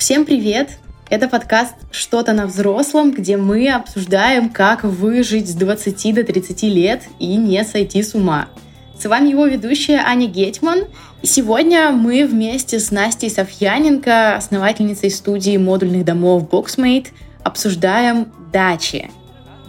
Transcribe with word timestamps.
Всем 0.00 0.24
привет! 0.24 0.78
Это 1.10 1.28
подкаст 1.28 1.74
«Что-то 1.90 2.32
на 2.32 2.46
взрослом», 2.46 3.12
где 3.12 3.36
мы 3.36 3.68
обсуждаем, 3.68 4.48
как 4.48 4.82
выжить 4.82 5.46
с 5.50 5.52
20 5.52 6.14
до 6.14 6.24
30 6.24 6.62
лет 6.62 7.02
и 7.18 7.36
не 7.36 7.62
сойти 7.64 8.02
с 8.02 8.14
ума. 8.14 8.48
С 8.98 9.04
вами 9.04 9.28
его 9.28 9.44
ведущая 9.44 9.98
Аня 9.98 10.26
Гетман. 10.26 10.84
И 11.20 11.26
сегодня 11.26 11.90
мы 11.90 12.24
вместе 12.26 12.80
с 12.80 12.90
Настей 12.90 13.28
Софьяненко, 13.28 14.36
основательницей 14.36 15.10
студии 15.10 15.58
модульных 15.58 16.06
домов 16.06 16.48
Boxmate, 16.50 17.08
обсуждаем 17.44 18.32
дачи. 18.54 19.10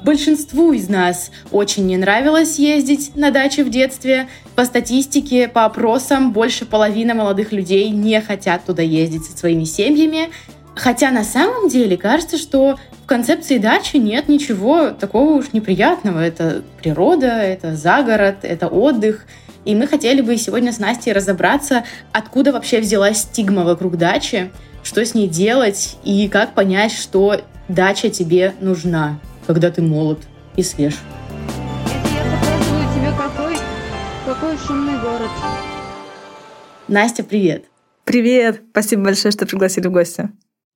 Большинству 0.03 0.73
из 0.73 0.89
нас 0.89 1.29
очень 1.51 1.85
не 1.85 1.95
нравилось 1.95 2.57
ездить 2.57 3.15
на 3.15 3.29
даче 3.29 3.63
в 3.63 3.69
детстве. 3.69 4.27
По 4.55 4.65
статистике, 4.65 5.47
по 5.47 5.65
опросам, 5.65 6.33
больше 6.33 6.65
половины 6.65 7.13
молодых 7.13 7.51
людей 7.51 7.89
не 7.89 8.19
хотят 8.19 8.65
туда 8.65 8.81
ездить 8.81 9.25
со 9.25 9.37
своими 9.37 9.63
семьями. 9.63 10.29
Хотя 10.73 11.11
на 11.11 11.23
самом 11.23 11.69
деле 11.69 11.97
кажется, 11.97 12.37
что 12.37 12.79
в 13.03 13.05
концепции 13.05 13.59
дачи 13.59 13.97
нет 13.97 14.27
ничего 14.27 14.89
такого 14.89 15.33
уж 15.33 15.53
неприятного. 15.53 16.19
Это 16.19 16.63
природа, 16.81 17.27
это 17.27 17.75
загород, 17.75 18.37
это 18.41 18.67
отдых. 18.67 19.25
И 19.65 19.75
мы 19.75 19.85
хотели 19.85 20.21
бы 20.21 20.37
сегодня 20.37 20.71
с 20.73 20.79
Настей 20.79 21.13
разобраться, 21.13 21.83
откуда 22.11 22.51
вообще 22.51 22.79
взялась 22.79 23.19
стигма 23.19 23.63
вокруг 23.63 23.97
дачи, 23.97 24.51
что 24.81 25.05
с 25.05 25.13
ней 25.13 25.27
делать 25.27 25.97
и 26.03 26.27
как 26.27 26.55
понять, 26.55 26.91
что 26.91 27.41
дача 27.67 28.09
тебе 28.09 28.53
нужна, 28.59 29.19
когда 29.47 29.71
ты 29.71 29.81
молод 29.81 30.19
и 30.55 30.63
свеж. 30.63 30.95
Это 31.85 32.07
я 32.07 32.23
показываю 32.23 32.93
тебе, 32.95 33.11
какой, 33.17 33.55
какой 34.25 34.57
шумный 34.57 34.99
город. 34.99 35.29
Настя, 36.87 37.23
привет! 37.23 37.65
Привет! 38.03 38.61
Спасибо 38.71 39.03
большое, 39.03 39.31
что 39.31 39.45
пригласили 39.45 39.87
в 39.87 39.91
гости. 39.91 40.29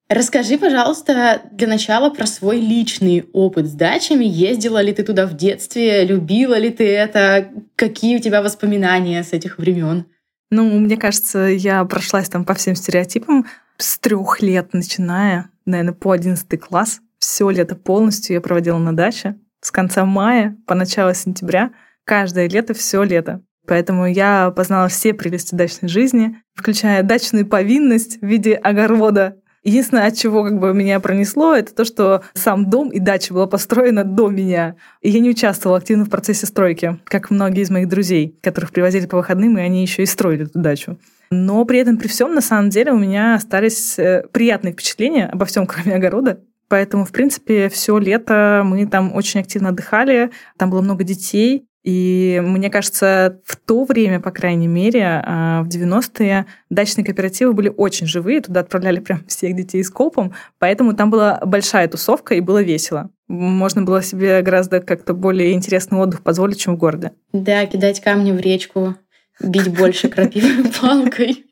Расскажи, 0.07 0.59
пожалуйста, 0.59 1.41
для 1.51 1.67
начала 1.67 2.11
про 2.11 2.27
свой 2.27 2.59
личный 2.59 3.25
опыт 3.33 3.65
с 3.65 3.71
дачами. 3.71 4.23
Ездила 4.23 4.79
ли 4.79 4.93
ты 4.93 5.03
туда 5.03 5.25
в 5.25 5.35
детстве? 5.35 6.05
Любила 6.05 6.57
ли 6.59 6.69
ты 6.69 6.87
это? 6.87 7.49
Какие 7.75 8.17
у 8.17 8.19
тебя 8.19 8.43
воспоминания 8.43 9.23
с 9.23 9.33
этих 9.33 9.57
времен? 9.57 10.05
Ну, 10.51 10.79
мне 10.79 10.95
кажется, 10.95 11.39
я 11.39 11.83
прошлась 11.85 12.29
там 12.29 12.45
по 12.45 12.53
всем 12.53 12.75
стереотипам 12.75 13.47
с 13.77 13.97
трех 13.97 14.43
лет, 14.43 14.73
начиная, 14.73 15.49
наверное, 15.65 15.93
по 15.93 16.11
одиннадцатый 16.11 16.59
класс. 16.59 17.01
Все 17.25 17.49
лето 17.49 17.75
полностью 17.75 18.35
я 18.35 18.39
проводила 18.39 18.77
на 18.77 18.95
даче. 18.95 19.35
С 19.59 19.71
конца 19.71 20.05
мая 20.05 20.55
по 20.67 20.75
начало 20.75 21.15
сентября. 21.15 21.71
Каждое 22.03 22.47
лето, 22.47 22.75
все 22.75 23.01
лето. 23.01 23.41
Поэтому 23.65 24.05
я 24.05 24.53
познала 24.55 24.89
все 24.89 25.11
прелести 25.11 25.55
дачной 25.55 25.89
жизни, 25.89 26.37
включая 26.53 27.01
дачную 27.01 27.47
повинность 27.47 28.21
в 28.21 28.25
виде 28.25 28.53
огорода, 28.53 29.37
Единственное, 29.63 30.05
от 30.05 30.15
чего 30.15 30.43
как 30.43 30.59
бы 30.59 30.75
меня 30.75 30.99
пронесло, 30.99 31.55
это 31.55 31.73
то, 31.73 31.85
что 31.85 32.21
сам 32.35 32.69
дом 32.69 32.89
и 32.89 32.99
дача 32.99 33.33
была 33.33 33.47
построена 33.47 34.03
до 34.03 34.29
меня. 34.29 34.75
И 35.01 35.09
я 35.09 35.19
не 35.19 35.31
участвовала 35.31 35.79
активно 35.79 36.05
в 36.05 36.09
процессе 36.11 36.45
стройки, 36.45 36.99
как 37.05 37.31
многие 37.31 37.61
из 37.63 37.71
моих 37.71 37.89
друзей, 37.89 38.37
которых 38.43 38.71
привозили 38.71 39.07
по 39.07 39.17
выходным, 39.17 39.57
и 39.57 39.61
они 39.61 39.81
еще 39.81 40.03
и 40.03 40.05
строили 40.05 40.45
эту 40.45 40.59
дачу. 40.59 40.99
Но 41.31 41.65
при 41.65 41.79
этом, 41.79 41.97
при 41.97 42.07
всем, 42.07 42.35
на 42.35 42.41
самом 42.41 42.69
деле, 42.69 42.91
у 42.91 42.99
меня 42.99 43.33
остались 43.33 43.97
э, 43.97 44.27
приятные 44.31 44.73
впечатления 44.73 45.25
обо 45.25 45.45
всем, 45.45 45.65
кроме 45.65 45.95
огорода. 45.95 46.41
Поэтому, 46.67 47.05
в 47.05 47.11
принципе, 47.11 47.69
все 47.69 47.97
лето 47.97 48.63
мы 48.65 48.85
там 48.87 49.15
очень 49.15 49.39
активно 49.39 49.69
отдыхали, 49.69 50.31
там 50.57 50.69
было 50.69 50.81
много 50.81 51.03
детей, 51.03 51.67
и 51.85 52.41
мне 52.43 52.71
кажется, 52.71 53.39
в 53.45 53.55
то 53.57 53.83
время, 53.83 54.19
по 54.19 54.31
крайней 54.31 54.67
мере, 54.67 55.21
а, 55.23 55.61
в 55.61 55.67
90-е, 55.67 56.47
дачные 56.71 57.05
кооперативы 57.05 57.53
были 57.53 57.69
очень 57.69 58.07
живые, 58.07 58.41
туда 58.41 58.61
отправляли 58.61 58.99
прям 58.99 59.23
всех 59.27 59.55
детей 59.55 59.83
с 59.83 59.91
копом, 59.91 60.33
поэтому 60.57 60.95
там 60.95 61.11
была 61.11 61.39
большая 61.45 61.87
тусовка 61.87 62.33
и 62.33 62.41
было 62.41 62.63
весело. 62.63 63.11
Можно 63.27 63.83
было 63.83 64.01
себе 64.01 64.41
гораздо 64.41 64.81
как-то 64.81 65.13
более 65.13 65.53
интересный 65.53 65.99
отдых 65.99 66.23
позволить, 66.23 66.59
чем 66.59 66.75
в 66.75 66.79
городе. 66.79 67.11
Да, 67.33 67.63
кидать 67.67 68.01
камни 68.01 68.31
в 68.31 68.39
речку, 68.39 68.95
бить 69.39 69.69
больше 69.69 70.09
крапивой 70.09 70.71
палкой. 70.81 71.45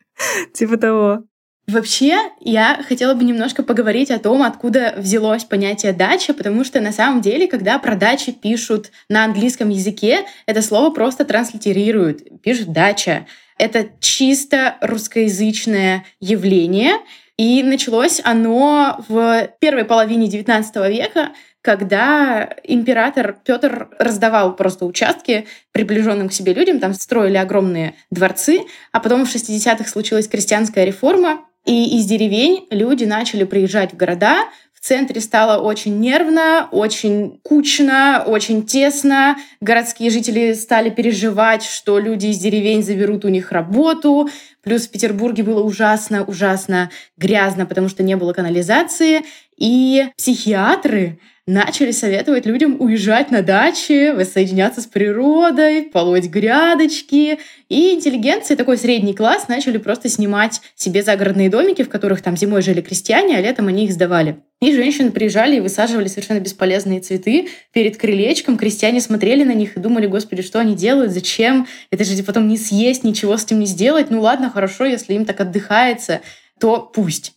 Типа 0.51 0.77
того. 0.77 1.23
Вообще, 1.65 2.17
я 2.41 2.83
хотела 2.85 3.13
бы 3.13 3.23
немножко 3.23 3.63
поговорить 3.63 4.11
о 4.11 4.19
том, 4.19 4.43
откуда 4.43 4.93
взялось 4.97 5.45
понятие 5.45 5.93
дача, 5.93 6.33
потому 6.33 6.65
что 6.65 6.81
на 6.81 6.91
самом 6.91 7.21
деле, 7.21 7.47
когда 7.47 7.79
про 7.79 7.95
дачи 7.95 8.33
пишут 8.33 8.91
на 9.07 9.23
английском 9.23 9.69
языке, 9.69 10.25
это 10.45 10.61
слово 10.61 10.89
просто 10.89 11.23
транслитерируют, 11.23 12.41
пишут 12.41 12.73
дача. 12.73 13.27
Это 13.57 13.87
чисто 14.01 14.75
русскоязычное 14.81 16.03
явление, 16.19 16.95
и 17.37 17.63
началось 17.63 18.19
оно 18.25 19.03
в 19.07 19.49
первой 19.59 19.85
половине 19.85 20.27
XIX 20.27 20.91
века, 20.91 21.31
когда 21.61 22.57
император 22.65 23.37
Петр 23.45 23.87
раздавал 23.97 24.53
просто 24.57 24.85
участки 24.85 25.47
приближенным 25.71 26.27
к 26.27 26.33
себе 26.33 26.53
людям, 26.53 26.81
там 26.81 26.93
строили 26.93 27.37
огромные 27.37 27.95
дворцы, 28.11 28.63
а 28.91 28.99
потом 28.99 29.25
в 29.25 29.33
60-х 29.33 29.85
случилась 29.87 30.27
крестьянская 30.27 30.83
реформа, 30.83 31.45
и 31.65 31.97
из 31.97 32.05
деревень 32.05 32.67
люди 32.69 33.05
начали 33.05 33.43
приезжать 33.45 33.93
в 33.93 33.97
города. 33.97 34.49
В 34.73 34.85
центре 34.85 35.21
стало 35.21 35.61
очень 35.61 35.97
нервно, 35.99 36.67
очень 36.71 37.39
кучно, 37.41 38.21
очень 38.27 38.65
тесно. 38.65 39.37
Городские 39.61 40.09
жители 40.09 40.51
стали 40.51 40.89
переживать, 40.89 41.63
что 41.63 41.99
люди 41.99 42.27
из 42.27 42.37
деревень 42.37 42.83
заберут 42.83 43.23
у 43.23 43.29
них 43.29 43.53
работу. 43.53 44.27
Плюс 44.61 44.87
в 44.87 44.91
Петербурге 44.91 45.43
было 45.43 45.63
ужасно, 45.63 46.25
ужасно 46.25 46.89
грязно, 47.15 47.65
потому 47.65 47.87
что 47.87 48.03
не 48.03 48.17
было 48.17 48.33
канализации. 48.33 49.21
И 49.63 50.07
психиатры 50.17 51.19
начали 51.47 51.91
советовать 51.91 52.45
людям 52.45 52.75
уезжать 52.81 53.31
на 53.31 53.41
дачи, 53.41 54.11
воссоединяться 54.11 54.81
с 54.81 54.87
природой, 54.87 55.83
полоть 55.83 56.25
грядочки. 56.25 57.39
И 57.69 57.93
интеллигенция, 57.93 58.57
такой 58.57 58.77
средний 58.77 59.13
класс, 59.13 59.47
начали 59.47 59.77
просто 59.77 60.09
снимать 60.09 60.59
себе 60.75 61.01
загородные 61.01 61.49
домики, 61.49 61.81
в 61.83 61.87
которых 61.87 62.21
там 62.21 62.35
зимой 62.35 62.61
жили 62.61 62.81
крестьяне, 62.81 63.37
а 63.37 63.41
летом 63.41 63.69
они 63.69 63.85
их 63.85 63.93
сдавали. 63.93 64.41
И 64.61 64.73
женщины 64.73 65.11
приезжали 65.11 65.55
и 65.55 65.61
высаживали 65.61 66.09
совершенно 66.09 66.41
бесполезные 66.41 66.99
цветы 66.99 67.47
перед 67.71 67.95
крылечком. 67.95 68.57
Крестьяне 68.57 68.99
смотрели 68.99 69.45
на 69.45 69.53
них 69.53 69.77
и 69.77 69.79
думали, 69.79 70.07
господи, 70.07 70.41
что 70.41 70.59
они 70.59 70.75
делают, 70.75 71.13
зачем? 71.13 71.67
Это 71.89 72.03
же 72.03 72.21
потом 72.23 72.49
не 72.49 72.57
съесть, 72.57 73.05
ничего 73.05 73.37
с 73.37 73.45
этим 73.45 73.61
не 73.61 73.65
сделать. 73.65 74.09
Ну 74.09 74.19
ладно, 74.19 74.49
хорошо, 74.49 74.83
если 74.83 75.13
им 75.13 75.23
так 75.23 75.39
отдыхается, 75.39 76.19
то 76.59 76.81
пусть. 76.93 77.31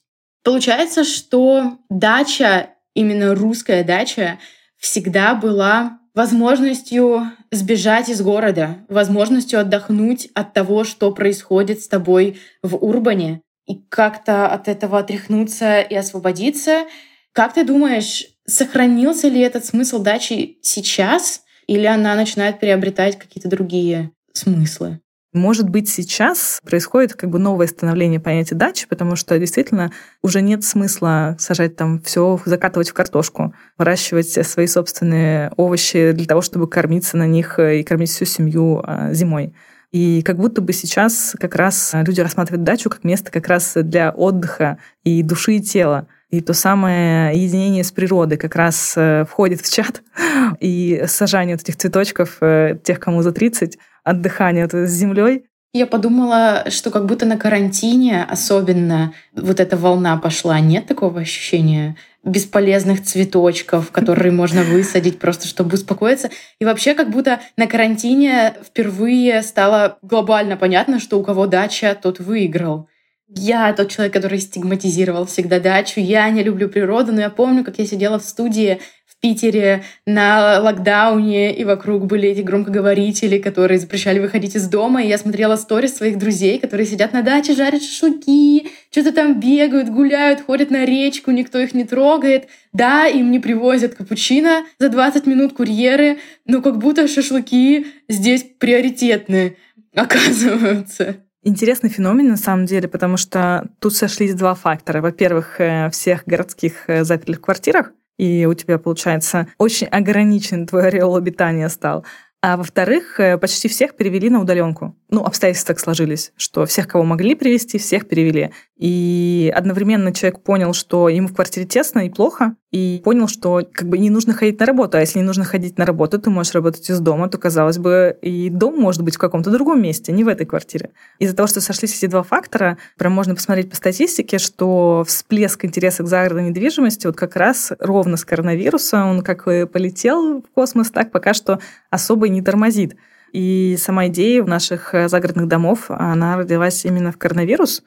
Получается, 0.47 1.03
что 1.03 1.77
дача 1.91 2.71
именно 2.95 3.35
русская 3.35 3.83
дача 3.83 4.39
всегда 4.77 5.35
была 5.35 5.99
возможностью 6.15 7.33
сбежать 7.51 8.09
из 8.11 8.23
города, 8.23 8.77
возможностью 8.89 9.59
отдохнуть 9.59 10.29
от 10.35 10.53
того, 10.53 10.85
что 10.85 11.11
происходит 11.11 11.81
с 11.81 11.89
тобой 11.89 12.39
в 12.63 12.77
урбане, 12.77 13.43
и 13.67 13.75
как-то 13.89 14.47
от 14.47 14.69
этого 14.69 15.01
отряхнуться 15.01 15.81
и 15.81 15.97
освободиться. 15.97 16.85
Как 17.33 17.55
ты 17.55 17.65
думаешь, 17.65 18.27
сохранился 18.47 19.27
ли 19.27 19.41
этот 19.41 19.65
смысл 19.65 19.99
дачи 19.99 20.59
сейчас, 20.63 21.43
или 21.67 21.87
она 21.87 22.15
начинает 22.15 22.61
приобретать 22.61 23.19
какие-то 23.19 23.49
другие 23.49 24.13
смыслы? 24.33 25.01
Может 25.37 25.69
быть, 25.69 25.91
сейчас 25.91 26.63
происходит 26.65 27.13
как 27.13 27.29
бы 27.29 27.39
новое 27.39 27.67
становление 27.67 28.19
понятия 28.19 28.55
дачи, 28.55 28.87
потому 28.89 29.17
что 29.17 29.39
действительно 29.39 29.93
уже 30.23 30.41
нет 30.41 30.65
смысла 30.65 31.37
сажать 31.39 31.77
там 31.77 32.01
все, 32.01 32.41
закатывать 32.47 32.89
в 32.89 32.95
картошку, 32.95 33.55
выращивать 33.77 34.31
свои 34.47 34.67
собственные 34.67 35.53
овощи 35.59 36.13
для 36.13 36.25
того, 36.25 36.41
чтобы 36.41 36.69
кормиться 36.69 37.19
на 37.19 37.27
них 37.27 37.59
и 37.59 37.83
кормить 37.83 38.09
всю 38.09 38.25
семью 38.25 38.81
а, 38.83 39.13
зимой. 39.13 39.53
И 39.93 40.23
как 40.23 40.39
будто 40.39 40.63
бы 40.63 40.73
сейчас 40.73 41.37
как 41.39 41.55
раз 41.55 41.93
люди 41.93 42.23
рассматривают 42.23 42.65
дачу 42.65 42.89
как 42.89 43.05
место 43.05 43.31
как 43.31 43.47
раз 43.47 43.75
для 43.75 44.13
отдыха 44.13 44.79
и 45.05 45.23
души 45.23 45.57
и 45.57 45.61
тела. 45.61 46.09
И 46.31 46.41
то 46.41 46.55
самое 46.55 47.39
единение 47.41 47.85
с 47.85 47.93
природой 47.93 48.37
как 48.37 48.57
раз 48.57 48.95
э, 48.97 49.25
входит 49.29 49.61
в 49.61 49.73
чат. 49.73 50.03
И 50.61 51.05
сажание 51.07 51.55
вот 51.55 51.63
этих 51.63 51.77
цветочков, 51.77 52.39
э, 52.41 52.79
тех, 52.83 52.99
кому 52.99 53.23
за 53.23 53.31
30, 53.31 53.79
отдыхание 54.07 54.65
вот 54.65 54.73
с 54.73 54.91
землей, 54.91 55.45
я 55.77 55.87
подумала, 55.87 56.65
что 56.71 56.91
как 56.91 57.05
будто 57.05 57.27
на 57.27 57.37
карантине 57.37 58.25
особенно 58.25 59.13
вот 59.35 59.61
эта 59.61 59.77
волна 59.77 60.17
пошла. 60.17 60.59
Нет 60.59 60.87
такого 60.87 61.21
ощущения 61.21 61.97
бесполезных 62.25 63.05
цветочков, 63.05 63.91
которые 63.93 64.33
можно 64.33 64.63
высадить 64.63 65.19
просто, 65.19 65.47
чтобы 65.47 65.75
успокоиться. 65.75 66.31
И 66.61 66.65
вообще 66.65 66.95
как 66.95 67.11
будто 67.11 67.41
на 67.59 67.67
карантине 67.67 68.55
впервые 68.65 69.43
стало 69.43 69.99
глобально 70.01 70.57
понятно, 70.57 70.99
что 70.99 71.19
у 71.19 71.23
кого 71.23 71.47
дача, 71.47 71.95
тот 72.01 72.21
выиграл. 72.21 72.89
Я 73.29 73.73
тот 73.75 73.91
человек, 73.91 74.15
который 74.15 74.39
стигматизировал 74.39 75.27
всегда 75.27 75.61
дачу. 75.61 76.01
Я 76.01 76.31
не 76.31 76.43
люблю 76.43 76.71
природу, 76.71 77.13
но 77.13 77.21
я 77.21 77.29
помню, 77.29 77.65
как 77.65 77.79
я 77.79 77.85
сидела 77.85 78.19
в 78.19 78.25
студии 78.25 78.81
в 79.17 79.23
Питере 79.23 79.85
на 80.07 80.61
локдауне, 80.61 81.55
и 81.57 81.65
вокруг 81.65 82.07
были 82.07 82.29
эти 82.29 82.41
громкоговорители, 82.41 83.39
которые 83.39 83.79
запрещали 83.79 84.19
выходить 84.19 84.57
из 84.57 84.69
дома. 84.69 85.03
И 85.03 85.09
я 85.09 85.19
смотрела 85.19 85.57
сторис 85.57 85.97
своих 85.97 86.19
друзей, 86.19 86.59
которые 86.59 86.87
сидят 86.87 87.13
на 87.13 87.23
даче, 87.23 87.55
жарят 87.55 87.83
шашлыки, 87.83 88.69
что-то 88.91 89.13
там 89.13 89.41
бегают, 89.41 89.89
гуляют, 89.89 90.43
ходят 90.43 90.71
на 90.71 90.85
речку, 90.85 91.31
никто 91.31 91.59
их 91.59 91.75
не 91.75 91.85
трогает. 91.85 92.49
Да, 92.73 93.07
им 93.07 93.31
не 93.31 93.39
привозят 93.39 93.95
капучино 93.95 94.65
за 94.79 94.91
20 94.91 95.27
минут 95.27 95.55
курьеры, 95.55 96.19
но 96.45 96.61
как 96.61 96.79
будто 96.79 97.09
шашлыки 97.09 97.87
здесь 98.09 98.45
приоритетны, 98.59 99.57
оказываются. 99.95 101.17
Интересный 101.43 101.91
феномен 101.91 102.29
на 102.29 102.37
самом 102.37 102.67
деле, 102.67 102.89
потому 102.89 103.17
что 103.17 103.69
тут 103.79 103.95
сошлись 103.95 104.35
два 104.35 104.55
фактора. 104.55 105.01
Во-первых, 105.01 105.61
э, 105.61 105.91
всех 105.91 106.25
городских 106.27 106.89
э, 106.89 107.05
заперли 107.05 107.37
в 107.37 107.41
квартирах, 107.41 107.93
и 108.19 108.47
у 108.47 108.55
тебя, 108.55 108.79
получается, 108.79 109.49
очень 109.59 109.87
ограничен 109.89 110.67
твой 110.67 110.89
ореол 110.89 111.17
обитания 111.17 111.69
стал. 111.69 112.05
А 112.43 112.57
во-вторых, 112.57 113.19
э, 113.19 113.39
почти 113.39 113.69
всех 113.69 113.97
перевели 113.97 114.31
на 114.31 114.41
удаленку. 114.41 114.97
Ну, 115.09 115.23
обстоятельства 115.25 115.75
так 115.75 115.81
сложились, 115.81 116.33
что 116.37 116.67
всех, 116.67 116.89
кого 116.89 117.05
могли 117.05 117.37
перевести, 117.37 117.79
всех 117.79 118.09
перевели. 118.09 118.51
И 118.77 119.53
одновременно 119.55 120.13
человек 120.13 120.41
понял, 120.41 120.73
что 120.73 121.09
ему 121.09 121.29
в 121.29 121.35
квартире 121.35 121.65
тесно 121.65 122.01
и 122.01 122.11
плохо, 122.11 122.57
и 122.73 123.01
понял, 123.05 123.29
что 123.29 123.63
как 123.73 123.89
бы 123.89 123.99
не 123.99 124.11
нужно 124.11 124.35
ходить 124.35 124.59
на 124.59 124.67
работу. 124.67 124.97
А 124.97 125.01
если 125.01 125.21
не 125.21 125.25
нужно 125.25 125.45
ходить 125.45 125.79
на 125.79 125.87
работу, 125.87 126.19
ты 126.19 126.29
можешь 126.29 126.55
работать 126.55 126.91
из 126.91 126.99
дома, 126.99 127.29
то, 127.29 127.39
казалось 127.39 127.79
бы, 127.79 128.19
и 128.21 128.51
дом 128.51 128.81
может 128.81 129.03
быть 129.03 129.15
в 129.15 129.19
каком-то 129.19 129.51
другом 129.51 129.81
месте, 129.81 130.11
не 130.11 130.25
в 130.25 130.29
этой 130.29 130.45
квартире. 130.45 130.91
Из-за 131.21 131.37
того, 131.37 131.47
что 131.47 131.61
сошлись 131.61 131.97
эти 131.97 132.07
два 132.07 132.25
фактора, 132.25 132.77
прям 132.99 133.13
можно 133.13 133.37
посмотреть 133.37 133.71
по 133.71 133.77
статистике, 133.77 134.39
что 134.39 135.05
всплеск 135.07 135.65
интереса 135.65 136.03
к 136.03 136.09
загородной 136.09 136.51
недвижимости 136.51 137.07
вот 137.07 137.17
как 137.17 137.37
раз 137.37 137.73
ровно 137.79 138.17
с 138.17 138.25
коронавируса, 138.25 139.05
он 139.05 139.23
как 139.23 139.47
и 139.47 139.67
полетел 139.67 140.43
в 140.43 140.51
космос, 140.53 140.91
так 140.91 141.13
пока 141.13 141.33
что 141.33 141.61
особо 141.91 142.29
не 142.29 142.43
тормозит. 142.43 142.97
И 143.37 143.77
сама 143.79 144.07
идея 144.07 144.43
наших 144.45 144.95
э, 144.95 145.11
загородных 145.11 145.47
домов, 145.47 145.91
она 145.91 146.39
родилась 146.39 146.87
именно 146.87 147.13
в 147.13 147.19
коронавирус. 147.19 147.83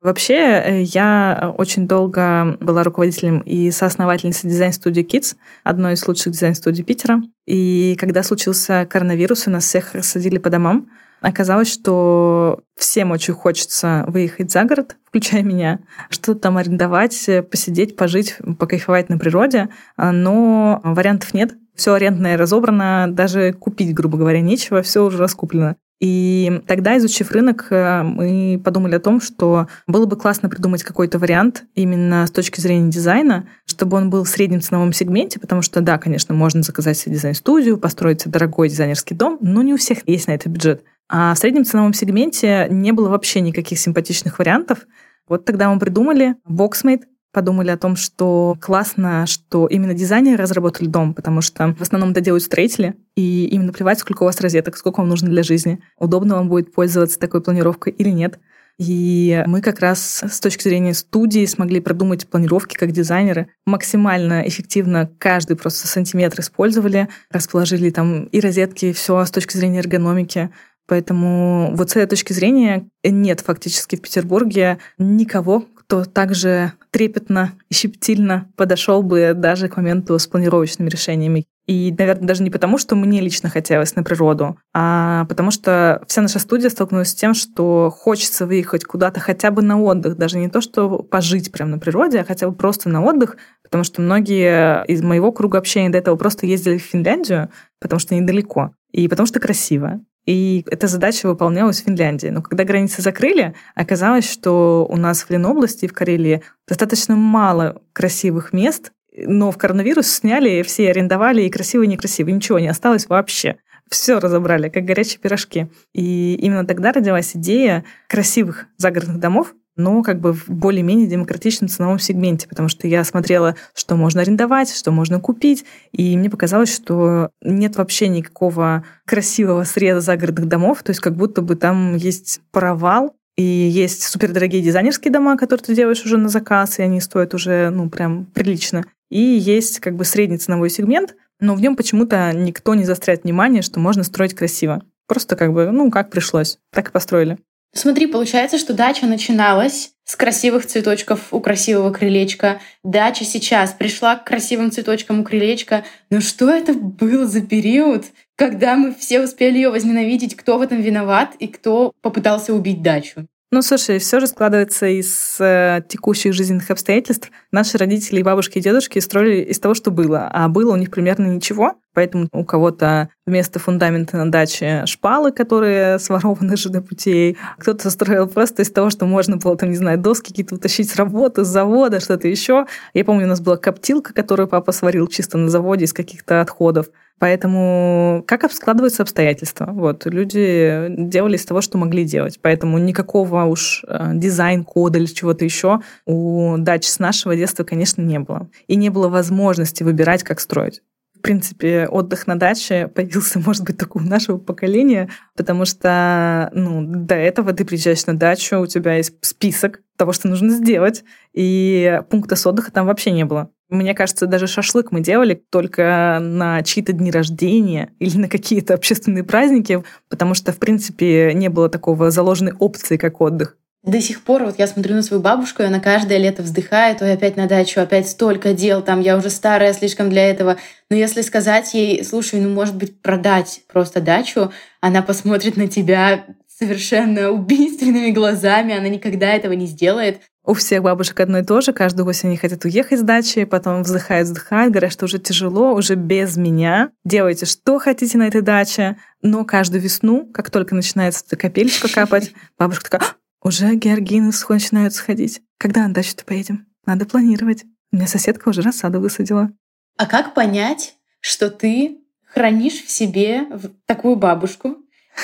Вообще, 0.00 0.34
э, 0.34 0.82
я 0.82 1.52
очень 1.58 1.88
долго 1.88 2.56
была 2.60 2.84
руководителем 2.84 3.40
и 3.40 3.72
соосновательницей 3.72 4.48
дизайн-студии 4.48 5.04
Kids, 5.04 5.34
одной 5.64 5.94
из 5.94 6.06
лучших 6.06 6.32
дизайн-студий 6.34 6.84
Питера. 6.84 7.20
И 7.46 7.96
когда 7.98 8.22
случился 8.22 8.86
коронавирус, 8.88 9.48
и 9.48 9.50
нас 9.50 9.64
всех 9.64 9.92
рассадили 9.96 10.38
по 10.38 10.50
домам, 10.50 10.88
оказалось, 11.20 11.72
что 11.72 12.60
всем 12.76 13.10
очень 13.10 13.34
хочется 13.34 14.04
выехать 14.06 14.52
за 14.52 14.62
город, 14.62 14.98
включая 15.08 15.42
меня, 15.42 15.80
что-то 16.10 16.38
там 16.38 16.58
арендовать, 16.58 17.28
посидеть, 17.50 17.96
пожить, 17.96 18.36
покайфовать 18.56 19.08
на 19.08 19.18
природе, 19.18 19.68
но 19.96 20.80
вариантов 20.84 21.34
нет. 21.34 21.54
Все 21.74 21.94
арендное 21.94 22.36
разобрано, 22.36 23.06
даже 23.10 23.52
купить, 23.52 23.94
грубо 23.94 24.18
говоря, 24.18 24.40
нечего, 24.40 24.82
все 24.82 25.04
уже 25.04 25.18
раскуплено. 25.18 25.76
И 26.02 26.60
тогда, 26.66 26.98
изучив 26.98 27.30
рынок, 27.30 27.68
э, 27.70 28.02
мы 28.02 28.60
подумали 28.62 28.96
о 28.96 29.00
том, 29.00 29.20
что 29.20 29.68
было 29.86 30.04
бы 30.04 30.16
классно 30.16 30.48
придумать 30.48 30.82
какой-то 30.82 31.20
вариант 31.20 31.62
именно 31.76 32.26
с 32.26 32.32
точки 32.32 32.60
зрения 32.60 32.90
дизайна, 32.90 33.46
чтобы 33.66 33.98
он 33.98 34.10
был 34.10 34.24
в 34.24 34.28
среднем 34.28 34.60
ценовом 34.60 34.92
сегменте, 34.92 35.38
потому 35.38 35.62
что, 35.62 35.80
да, 35.80 35.98
конечно, 35.98 36.34
можно 36.34 36.62
заказать 36.62 36.98
себе 36.98 37.14
дизайн-студию, 37.14 37.78
построить 37.78 38.28
дорогой 38.28 38.68
дизайнерский 38.68 39.14
дом, 39.14 39.38
но 39.40 39.62
не 39.62 39.74
у 39.74 39.76
всех 39.76 39.98
есть 40.08 40.26
на 40.26 40.32
это 40.32 40.48
бюджет. 40.48 40.82
А 41.08 41.34
в 41.34 41.38
среднем 41.38 41.64
ценовом 41.64 41.94
сегменте 41.94 42.66
не 42.68 42.90
было 42.90 43.08
вообще 43.08 43.40
никаких 43.40 43.78
симпатичных 43.78 44.40
вариантов. 44.40 44.86
Вот 45.28 45.44
тогда 45.44 45.72
мы 45.72 45.78
придумали 45.78 46.34
Boxmate, 46.48 47.02
подумали 47.32 47.70
о 47.70 47.76
том, 47.76 47.96
что 47.96 48.56
классно, 48.60 49.26
что 49.26 49.66
именно 49.66 49.94
дизайнеры 49.94 50.42
разработали 50.42 50.86
дом, 50.86 51.14
потому 51.14 51.40
что 51.40 51.74
в 51.78 51.82
основном 51.82 52.10
это 52.10 52.20
делают 52.20 52.44
строители, 52.44 52.94
и 53.16 53.46
им 53.46 53.66
наплевать, 53.66 53.98
сколько 53.98 54.22
у 54.22 54.26
вас 54.26 54.40
розеток, 54.40 54.76
сколько 54.76 55.00
вам 55.00 55.08
нужно 55.08 55.28
для 55.28 55.42
жизни. 55.42 55.80
Удобно 55.98 56.36
вам 56.36 56.48
будет 56.48 56.72
пользоваться 56.72 57.18
такой 57.18 57.42
планировкой 57.42 57.92
или 57.92 58.10
нет. 58.10 58.38
И 58.78 59.42
мы 59.46 59.60
как 59.60 59.80
раз 59.80 60.22
с 60.28 60.40
точки 60.40 60.62
зрения 60.62 60.94
студии 60.94 61.44
смогли 61.46 61.80
продумать 61.80 62.26
планировки 62.26 62.74
как 62.74 62.90
дизайнеры. 62.90 63.48
Максимально 63.66 64.46
эффективно 64.46 65.10
каждый 65.18 65.56
просто 65.56 65.86
сантиметр 65.86 66.40
использовали, 66.40 67.08
расположили 67.30 67.90
там 67.90 68.24
и 68.24 68.40
розетки, 68.40 68.86
и 68.86 68.92
все 68.92 69.24
с 69.24 69.30
точки 69.30 69.56
зрения 69.56 69.80
эргономики. 69.80 70.50
Поэтому 70.86 71.72
вот 71.74 71.90
с 71.90 71.96
этой 71.96 72.08
точки 72.08 72.32
зрения 72.32 72.88
нет 73.04 73.40
фактически 73.40 73.96
в 73.96 74.00
Петербурге 74.00 74.78
никого, 74.98 75.66
кто 75.92 76.04
также 76.04 76.72
трепетно 76.90 77.52
и 77.68 77.74
щептильно 77.74 78.50
подошел 78.56 79.02
бы 79.02 79.34
даже 79.36 79.68
к 79.68 79.76
моменту 79.76 80.18
с 80.18 80.26
планировочными 80.26 80.88
решениями. 80.88 81.44
И, 81.66 81.94
наверное, 81.98 82.26
даже 82.26 82.42
не 82.42 82.48
потому, 82.48 82.78
что 82.78 82.96
мне 82.96 83.20
лично 83.20 83.50
хотелось 83.50 83.94
на 83.94 84.02
природу, 84.02 84.56
а 84.72 85.26
потому 85.26 85.50
что 85.50 86.02
вся 86.08 86.22
наша 86.22 86.38
студия 86.38 86.70
столкнулась 86.70 87.10
с 87.10 87.14
тем, 87.14 87.34
что 87.34 87.90
хочется 87.94 88.46
выехать 88.46 88.84
куда-то 88.84 89.20
хотя 89.20 89.50
бы 89.50 89.60
на 89.60 89.78
отдых, 89.78 90.16
даже 90.16 90.38
не 90.38 90.48
то, 90.48 90.62
что 90.62 91.02
пожить 91.02 91.52
прямо 91.52 91.72
на 91.72 91.78
природе, 91.78 92.20
а 92.20 92.24
хотя 92.24 92.48
бы 92.48 92.54
просто 92.56 92.88
на 92.88 93.04
отдых, 93.04 93.36
потому 93.62 93.84
что 93.84 94.00
многие 94.00 94.86
из 94.86 95.02
моего 95.02 95.30
круга 95.30 95.58
общения 95.58 95.90
до 95.90 95.98
этого 95.98 96.16
просто 96.16 96.46
ездили 96.46 96.78
в 96.78 96.82
Финляндию, 96.82 97.50
потому 97.82 98.00
что 98.00 98.14
недалеко, 98.14 98.74
и 98.92 99.08
потому 99.08 99.26
что 99.26 99.40
красиво, 99.40 100.00
и 100.24 100.64
эта 100.70 100.86
задача 100.86 101.26
выполнялась 101.26 101.82
в 101.82 101.84
Финляндии. 101.84 102.28
Но 102.28 102.42
когда 102.42 102.64
границы 102.64 103.02
закрыли, 103.02 103.54
оказалось, 103.74 104.30
что 104.30 104.86
у 104.88 104.96
нас 104.96 105.22
в 105.22 105.30
Ленобласти 105.30 105.86
и 105.86 105.88
в 105.88 105.92
Карелии 105.92 106.42
достаточно 106.68 107.16
мало 107.16 107.82
красивых 107.92 108.52
мест, 108.52 108.92
но 109.16 109.50
в 109.50 109.58
коронавирус 109.58 110.06
сняли, 110.06 110.62
все 110.62 110.90
арендовали, 110.90 111.42
и 111.42 111.50
красивые, 111.50 111.86
и 111.86 111.90
некрасивые. 111.90 112.34
Ничего 112.34 112.58
не 112.58 112.68
осталось 112.68 113.08
вообще. 113.08 113.56
Все 113.90 114.20
разобрали, 114.20 114.68
как 114.68 114.84
горячие 114.84 115.18
пирожки. 115.18 115.68
И 115.92 116.34
именно 116.36 116.66
тогда 116.66 116.92
родилась 116.92 117.36
идея 117.36 117.84
красивых 118.08 118.66
загородных 118.78 119.18
домов, 119.18 119.54
но 119.76 120.02
как 120.02 120.20
бы 120.20 120.32
в 120.32 120.48
более-менее 120.48 121.06
демократичном 121.06 121.68
ценовом 121.68 121.98
сегменте, 121.98 122.48
потому 122.48 122.68
что 122.68 122.86
я 122.86 123.04
смотрела, 123.04 123.56
что 123.74 123.96
можно 123.96 124.20
арендовать, 124.20 124.74
что 124.74 124.90
можно 124.90 125.20
купить, 125.20 125.64
и 125.92 126.16
мне 126.16 126.30
показалось, 126.30 126.74
что 126.74 127.30
нет 127.42 127.76
вообще 127.76 128.08
никакого 128.08 128.84
красивого 129.06 129.64
среда 129.64 130.00
загородных 130.00 130.48
домов, 130.48 130.82
то 130.82 130.90
есть 130.90 131.00
как 131.00 131.16
будто 131.16 131.42
бы 131.42 131.56
там 131.56 131.96
есть 131.96 132.40
провал, 132.50 133.14
и 133.36 133.42
есть 133.42 134.02
супердорогие 134.02 134.62
дизайнерские 134.62 135.12
дома, 135.12 135.38
которые 135.38 135.64
ты 135.64 135.74
делаешь 135.74 136.04
уже 136.04 136.18
на 136.18 136.28
заказ, 136.28 136.78
и 136.78 136.82
они 136.82 137.00
стоят 137.00 137.32
уже, 137.32 137.70
ну, 137.70 137.88
прям 137.88 138.26
прилично. 138.26 138.84
И 139.10 139.20
есть 139.20 139.80
как 139.80 139.96
бы 139.96 140.04
средний 140.04 140.36
ценовой 140.36 140.68
сегмент, 140.68 141.16
но 141.40 141.54
в 141.54 141.60
нем 141.60 141.74
почему-то 141.74 142.32
никто 142.34 142.74
не 142.74 142.84
застряет 142.84 143.24
внимание, 143.24 143.62
что 143.62 143.80
можно 143.80 144.04
строить 144.04 144.34
красиво. 144.34 144.82
Просто 145.08 145.34
как 145.36 145.52
бы, 145.52 145.70
ну, 145.70 145.90
как 145.90 146.10
пришлось, 146.10 146.58
так 146.72 146.88
и 146.88 146.92
построили. 146.92 147.38
Смотри, 147.74 148.06
получается, 148.06 148.58
что 148.58 148.74
дача 148.74 149.06
начиналась 149.06 149.92
с 150.04 150.14
красивых 150.14 150.66
цветочков 150.66 151.32
у 151.32 151.40
красивого 151.40 151.90
крылечка. 151.90 152.60
Дача 152.84 153.24
сейчас 153.24 153.72
пришла 153.72 154.16
к 154.16 154.24
красивым 154.24 154.70
цветочкам 154.70 155.20
у 155.20 155.24
крылечка. 155.24 155.84
Но 156.10 156.20
что 156.20 156.50
это 156.50 156.74
было 156.74 157.26
за 157.26 157.40
период, 157.40 158.04
когда 158.36 158.76
мы 158.76 158.94
все 158.94 159.22
успели 159.22 159.56
ее 159.56 159.70
возненавидеть, 159.70 160.36
кто 160.36 160.58
в 160.58 160.62
этом 160.62 160.82
виноват 160.82 161.34
и 161.38 161.48
кто 161.48 161.92
попытался 162.02 162.52
убить 162.52 162.82
дачу? 162.82 163.26
Ну, 163.50 163.62
слушай, 163.62 163.98
все 163.98 164.18
же 164.18 164.26
складывается 164.26 164.86
из 164.86 165.36
э, 165.38 165.82
текущих 165.86 166.32
жизненных 166.32 166.70
обстоятельств. 166.70 167.30
Наши 167.50 167.76
родители 167.76 168.22
бабушки 168.22 168.58
и 168.58 168.62
дедушки 168.62 168.98
строили 168.98 169.44
из 169.44 169.58
того, 169.60 169.74
что 169.74 169.90
было. 169.90 170.28
А 170.32 170.48
было 170.48 170.72
у 170.72 170.76
них 170.76 170.90
примерно 170.90 171.26
ничего. 171.26 171.74
Поэтому 171.94 172.28
у 172.32 172.44
кого-то 172.44 173.08
вместо 173.26 173.58
фундамента 173.58 174.16
на 174.16 174.30
даче 174.30 174.84
шпалы, 174.86 175.32
которые 175.32 175.98
сворованы 175.98 176.56
ЖД 176.56 176.86
путей. 176.86 177.36
Кто-то 177.58 177.90
строил 177.90 178.26
просто 178.26 178.62
из 178.62 178.70
того, 178.70 178.90
что 178.90 179.06
можно 179.06 179.36
было, 179.36 179.56
там, 179.56 179.70
не 179.70 179.76
знаю, 179.76 179.98
доски 179.98 180.30
какие-то 180.30 180.54
утащить 180.54 180.90
с 180.90 180.96
работы, 180.96 181.44
с 181.44 181.48
завода, 181.48 182.00
что-то 182.00 182.28
еще. 182.28 182.66
Я 182.94 183.04
помню, 183.04 183.26
у 183.26 183.28
нас 183.28 183.40
была 183.40 183.56
коптилка, 183.56 184.12
которую 184.12 184.48
папа 184.48 184.72
сварил 184.72 185.06
чисто 185.06 185.38
на 185.38 185.48
заводе 185.48 185.84
из 185.84 185.92
каких-то 185.92 186.40
отходов. 186.40 186.86
Поэтому 187.18 188.24
как 188.26 188.50
складываются 188.50 189.04
обстоятельства? 189.04 189.68
Вот, 189.70 190.06
люди 190.06 190.86
делали 190.88 191.36
из 191.36 191.44
того, 191.44 191.60
что 191.60 191.78
могли 191.78 192.04
делать. 192.04 192.40
Поэтому 192.42 192.78
никакого 192.78 193.44
уж 193.44 193.84
э, 193.86 194.10
дизайн-кода 194.14 194.98
или 194.98 195.06
чего-то 195.06 195.44
еще 195.44 195.82
у 196.04 196.56
дач 196.58 196.84
с 196.84 196.98
нашего 196.98 197.36
детства, 197.36 197.62
конечно, 197.62 198.02
не 198.02 198.18
было. 198.18 198.48
И 198.66 198.74
не 198.74 198.88
было 198.88 199.08
возможности 199.08 199.84
выбирать, 199.84 200.24
как 200.24 200.40
строить 200.40 200.82
принципе, 201.22 201.86
отдых 201.88 202.26
на 202.26 202.38
даче 202.38 202.88
появился, 202.88 203.38
может 203.46 203.64
быть, 203.64 203.78
только 203.78 203.96
у 203.96 204.00
нашего 204.00 204.38
поколения, 204.38 205.08
потому 205.36 205.64
что, 205.64 206.50
ну, 206.52 206.82
до 206.84 207.14
этого 207.14 207.52
ты 207.52 207.64
приезжаешь 207.64 208.06
на 208.06 208.16
дачу, 208.16 208.60
у 208.60 208.66
тебя 208.66 208.96
есть 208.96 209.14
список 209.22 209.80
того, 209.96 210.12
что 210.12 210.28
нужно 210.28 210.50
сделать, 210.50 211.04
и 211.32 212.00
пункта 212.10 212.36
с 212.36 212.46
отдыха 212.46 212.72
там 212.72 212.86
вообще 212.86 213.12
не 213.12 213.24
было. 213.24 213.50
Мне 213.68 213.94
кажется, 213.94 214.26
даже 214.26 214.46
шашлык 214.46 214.92
мы 214.92 215.00
делали 215.00 215.34
только 215.48 216.18
на 216.20 216.62
чьи-то 216.62 216.92
дни 216.92 217.10
рождения 217.10 217.92
или 217.98 218.18
на 218.18 218.28
какие-то 218.28 218.74
общественные 218.74 219.24
праздники, 219.24 219.82
потому 220.10 220.34
что, 220.34 220.52
в 220.52 220.58
принципе, 220.58 221.32
не 221.34 221.48
было 221.48 221.68
такого 221.68 222.10
заложенной 222.10 222.52
опции, 222.52 222.98
как 222.98 223.20
отдых. 223.20 223.56
До 223.84 224.00
сих 224.00 224.22
пор 224.22 224.44
вот 224.44 224.58
я 224.58 224.68
смотрю 224.68 224.94
на 224.94 225.02
свою 225.02 225.20
бабушку, 225.20 225.62
и 225.62 225.66
она 225.66 225.80
каждое 225.80 226.18
лето 226.18 226.42
вздыхает, 226.42 227.02
ой, 227.02 227.12
опять 227.12 227.36
на 227.36 227.48
дачу, 227.48 227.80
опять 227.80 228.08
столько 228.08 228.52
дел, 228.52 228.80
там 228.80 229.00
я 229.00 229.16
уже 229.16 229.28
старая 229.28 229.72
слишком 229.72 230.08
для 230.08 230.30
этого. 230.30 230.56
Но 230.88 230.96
если 230.96 231.20
сказать 231.22 231.74
ей, 231.74 232.04
слушай, 232.04 232.40
ну, 232.40 232.48
может 232.48 232.76
быть, 232.76 233.00
продать 233.02 233.62
просто 233.72 234.00
дачу, 234.00 234.52
она 234.80 235.02
посмотрит 235.02 235.56
на 235.56 235.66
тебя 235.66 236.26
совершенно 236.46 237.30
убийственными 237.30 238.10
глазами, 238.10 238.76
она 238.76 238.88
никогда 238.88 239.32
этого 239.32 239.52
не 239.54 239.66
сделает. 239.66 240.20
У 240.44 240.54
всех 240.54 240.82
бабушек 240.82 241.18
одно 241.20 241.38
и 241.38 241.44
то 241.44 241.60
же. 241.60 241.72
Каждую 241.72 242.06
осень 242.06 242.28
они 242.28 242.36
хотят 242.36 242.64
уехать 242.64 243.00
с 243.00 243.02
дачи, 243.02 243.44
потом 243.44 243.82
вздыхают, 243.82 244.26
вздыхают, 244.26 244.72
говорят, 244.72 244.92
что 244.92 245.04
уже 245.04 245.18
тяжело, 245.18 245.72
уже 245.72 245.94
без 245.94 246.36
меня. 246.36 246.90
Делайте, 247.04 247.46
что 247.46 247.78
хотите 247.78 248.18
на 248.18 248.26
этой 248.26 248.42
даче. 248.42 248.96
Но 249.22 249.44
каждую 249.44 249.80
весну, 249.80 250.26
как 250.32 250.50
только 250.50 250.74
начинается 250.74 251.24
эта 251.26 251.36
капелька 251.36 251.88
капать, 251.92 252.32
бабушка 252.58 252.90
такая, 252.90 253.10
уже 253.42 253.74
георгины 253.74 254.32
начинают 254.48 254.94
сходить. 254.94 255.42
Когда 255.58 255.86
на 255.86 255.94
дачу-то 255.94 256.24
поедем? 256.24 256.66
Надо 256.86 257.06
планировать. 257.06 257.64
У 257.92 257.96
меня 257.96 258.06
соседка 258.06 258.48
уже 258.48 258.62
рассаду 258.62 259.00
высадила. 259.00 259.50
А 259.96 260.06
как 260.06 260.34
понять, 260.34 260.96
что 261.20 261.50
ты 261.50 261.98
хранишь 262.24 262.84
в 262.84 262.90
себе 262.90 263.46
такую 263.86 264.16
бабушку, 264.16 264.76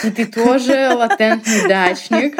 и 0.05 0.11
ты 0.11 0.27
тоже 0.27 0.93
латентный 0.95 1.67
дачник, 1.67 2.39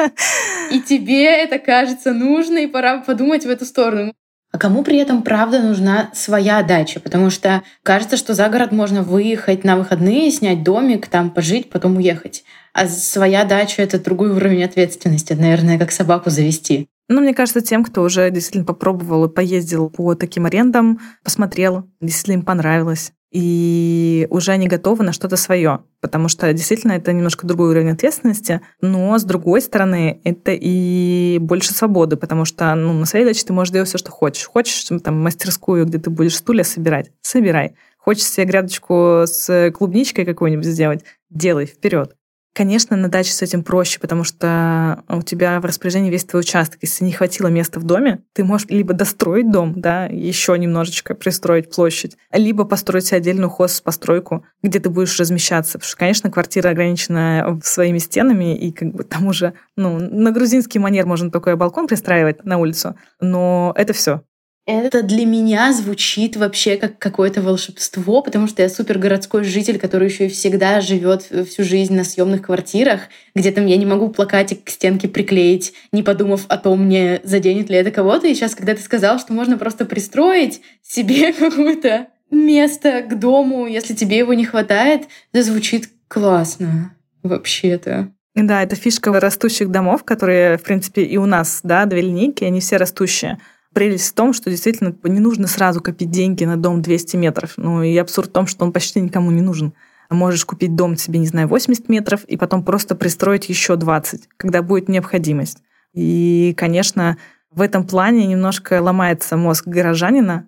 и 0.71 0.79
тебе 0.79 1.25
это 1.25 1.57
кажется 1.57 2.13
нужно, 2.13 2.59
и 2.59 2.67
пора 2.67 2.99
подумать 2.99 3.45
в 3.45 3.49
эту 3.49 3.65
сторону. 3.65 4.13
А 4.51 4.57
кому 4.57 4.83
при 4.83 4.97
этом 4.97 5.21
правда 5.21 5.61
нужна 5.61 6.09
своя 6.13 6.63
дача? 6.63 6.99
Потому 6.99 7.29
что 7.29 7.63
кажется, 7.83 8.17
что 8.17 8.33
за 8.33 8.49
город 8.49 8.71
можно 8.71 9.03
выехать 9.03 9.63
на 9.63 9.77
выходные, 9.77 10.31
снять 10.31 10.63
домик, 10.63 11.07
там 11.07 11.29
пожить, 11.29 11.69
потом 11.69 11.97
уехать. 11.97 12.43
А 12.73 12.87
своя 12.87 13.45
дача— 13.45 13.81
это 13.83 13.99
другой 13.99 14.31
уровень 14.31 14.63
ответственности. 14.63 15.33
наверное, 15.33 15.79
как 15.79 15.91
собаку 15.91 16.29
завести. 16.29 16.87
Ну, 17.07 17.21
мне 17.21 17.33
кажется, 17.33 17.61
тем, 17.61 17.83
кто 17.83 18.03
уже 18.03 18.29
действительно 18.29 18.65
попробовал 18.65 19.25
и 19.25 19.33
поездил 19.33 19.89
по 19.89 20.13
таким 20.13 20.45
арендам, 20.45 20.99
посмотрел, 21.23 21.89
действительно 22.01 22.35
им 22.35 22.45
понравилось 22.45 23.11
и 23.31 24.27
уже 24.31 24.51
они 24.51 24.67
готовы 24.67 25.03
на 25.03 25.13
что-то 25.13 25.37
свое, 25.37 25.83
потому 26.01 26.29
что 26.29 26.51
действительно 26.51 26.93
это 26.93 27.13
немножко 27.13 27.45
другой 27.45 27.69
уровень 27.69 27.91
ответственности, 27.91 28.61
но 28.81 29.17
с 29.17 29.23
другой 29.23 29.61
стороны 29.61 30.19
это 30.23 30.51
и 30.51 31.37
больше 31.39 31.73
свободы, 31.73 32.15
потому 32.15 32.45
что 32.45 32.73
ну, 32.73 32.93
на 32.93 33.05
своей 33.05 33.25
даче 33.25 33.45
ты 33.45 33.53
можешь 33.53 33.71
делать 33.71 33.89
все, 33.89 33.97
что 33.97 34.11
хочешь. 34.11 34.45
Хочешь 34.45 34.89
там 35.03 35.21
мастерскую, 35.21 35.85
где 35.85 35.99
ты 35.99 36.09
будешь 36.09 36.37
стулья 36.37 36.63
собирать, 36.63 37.11
собирай. 37.21 37.75
Хочешь 37.97 38.23
себе 38.23 38.45
грядочку 38.45 39.23
с 39.25 39.71
клубничкой 39.71 40.25
какой-нибудь 40.25 40.65
сделать, 40.65 41.03
делай 41.29 41.65
вперед. 41.65 42.15
Конечно, 42.55 42.97
на 42.97 43.07
даче 43.09 43.31
с 43.31 43.41
этим 43.41 43.63
проще, 43.63 43.99
потому 43.99 44.23
что 44.23 45.03
у 45.07 45.21
тебя 45.21 45.61
в 45.61 45.65
распоряжении 45.65 46.09
весь 46.09 46.25
твой 46.25 46.41
участок. 46.41 46.79
Если 46.81 47.05
не 47.05 47.11
хватило 47.11 47.47
места 47.47 47.79
в 47.79 47.83
доме, 47.83 48.23
ты 48.33 48.43
можешь 48.43 48.67
либо 48.69 48.93
достроить 48.93 49.51
дом, 49.51 49.79
да, 49.79 50.07
еще 50.07 50.57
немножечко 50.57 51.13
пристроить 51.15 51.73
площадь, 51.73 52.17
либо 52.33 52.65
построить 52.65 53.05
себе 53.05 53.17
отдельную 53.17 53.49
хозпостройку, 53.49 54.45
где 54.63 54.79
ты 54.79 54.89
будешь 54.89 55.19
размещаться. 55.19 55.73
Потому 55.73 55.87
что, 55.87 55.97
конечно, 55.97 56.31
квартира 56.31 56.69
ограничена 56.69 57.59
своими 57.63 57.99
стенами, 57.99 58.57
и 58.57 58.71
как 58.71 58.93
бы 58.93 59.03
там 59.03 59.27
уже, 59.27 59.53
ну, 59.75 59.99
на 59.99 60.31
грузинский 60.31 60.79
манер 60.79 61.05
можно 61.05 61.31
такой 61.31 61.55
балкон 61.55 61.87
пристраивать 61.87 62.43
на 62.43 62.57
улицу, 62.57 62.95
но 63.21 63.73
это 63.77 63.93
все. 63.93 64.23
Это 64.71 65.01
для 65.01 65.25
меня 65.25 65.73
звучит 65.73 66.35
вообще 66.35 66.77
как 66.77 66.99
какое-то 66.99 67.41
волшебство, 67.41 68.21
потому 68.21 68.45
что 68.45 68.61
я 68.61 68.69
супер 68.69 68.99
городской 68.99 69.43
житель, 69.43 69.79
который 69.79 70.09
еще 70.09 70.27
и 70.27 70.29
всегда 70.29 70.79
живет 70.79 71.23
всю 71.23 71.63
жизнь 71.63 71.95
на 71.95 72.03
съемных 72.03 72.43
квартирах, 72.43 73.01
где 73.33 73.51
там 73.51 73.65
я 73.65 73.77
не 73.77 73.87
могу 73.87 74.09
плакатик 74.09 74.65
к 74.65 74.69
стенке 74.69 75.07
приклеить, 75.07 75.73
не 75.91 76.03
подумав 76.03 76.45
о 76.49 76.57
том, 76.57 76.87
не 76.87 77.19
заденет 77.23 77.71
ли 77.71 77.77
это 77.77 77.89
кого-то. 77.89 78.27
И 78.27 78.35
сейчас, 78.35 78.53
когда 78.53 78.75
ты 78.75 78.83
сказал, 78.83 79.17
что 79.17 79.33
можно 79.33 79.57
просто 79.57 79.85
пристроить 79.85 80.61
себе 80.83 81.33
какое-то 81.39 82.09
место 82.29 83.01
к 83.01 83.17
дому, 83.17 83.65
если 83.65 83.95
тебе 83.95 84.19
его 84.19 84.35
не 84.35 84.45
хватает, 84.45 85.07
это 85.33 85.41
звучит 85.41 85.89
классно 86.07 86.93
вообще-то. 87.23 88.11
Да, 88.35 88.61
это 88.61 88.75
фишка 88.75 89.19
растущих 89.19 89.71
домов, 89.71 90.03
которые, 90.03 90.59
в 90.59 90.61
принципе, 90.61 91.01
и 91.01 91.17
у 91.17 91.25
нас, 91.25 91.61
да, 91.63 91.85
две 91.85 92.01
линейки, 92.01 92.43
они 92.43 92.59
все 92.59 92.77
растущие. 92.77 93.39
Прелесть 93.73 94.11
в 94.11 94.15
том, 94.15 94.33
что 94.33 94.49
действительно 94.49 94.95
не 95.03 95.19
нужно 95.19 95.47
сразу 95.47 95.81
копить 95.81 96.09
деньги 96.09 96.43
на 96.43 96.57
дом 96.57 96.81
200 96.81 97.17
метров. 97.17 97.53
Ну 97.57 97.83
и 97.83 97.95
абсурд 97.97 98.29
в 98.29 98.33
том, 98.33 98.47
что 98.47 98.65
он 98.65 98.71
почти 98.71 98.99
никому 98.99 99.31
не 99.31 99.41
нужен. 99.41 99.73
Можешь 100.09 100.45
купить 100.45 100.75
дом 100.75 100.97
себе, 100.97 101.19
не 101.19 101.27
знаю, 101.27 101.47
80 101.47 101.87
метров, 101.87 102.23
и 102.23 102.35
потом 102.35 102.63
просто 102.63 102.95
пристроить 102.95 103.47
еще 103.47 103.75
20, 103.75 104.27
когда 104.37 104.63
будет 104.63 104.89
необходимость. 104.89 105.61
И, 105.93 106.55
конечно, 106.57 107.17
в 107.51 107.61
этом 107.61 107.85
плане 107.85 108.25
немножко 108.25 108.81
ломается 108.81 109.37
мозг 109.37 109.67
горожанина, 109.67 110.47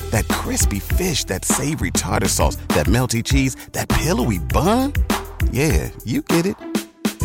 that 0.11 0.27
crispy 0.27 0.79
fish, 0.79 1.25
that 1.25 1.45
savory 1.45 1.91
tartar 1.91 2.27
sauce, 2.27 2.57
that 2.69 2.87
melty 2.87 3.23
cheese, 3.23 3.55
that 3.73 3.89
pillowy 3.89 4.39
bun. 4.39 4.93
Yeah, 5.51 5.89
you 6.05 6.21
get 6.21 6.45
it 6.45 6.55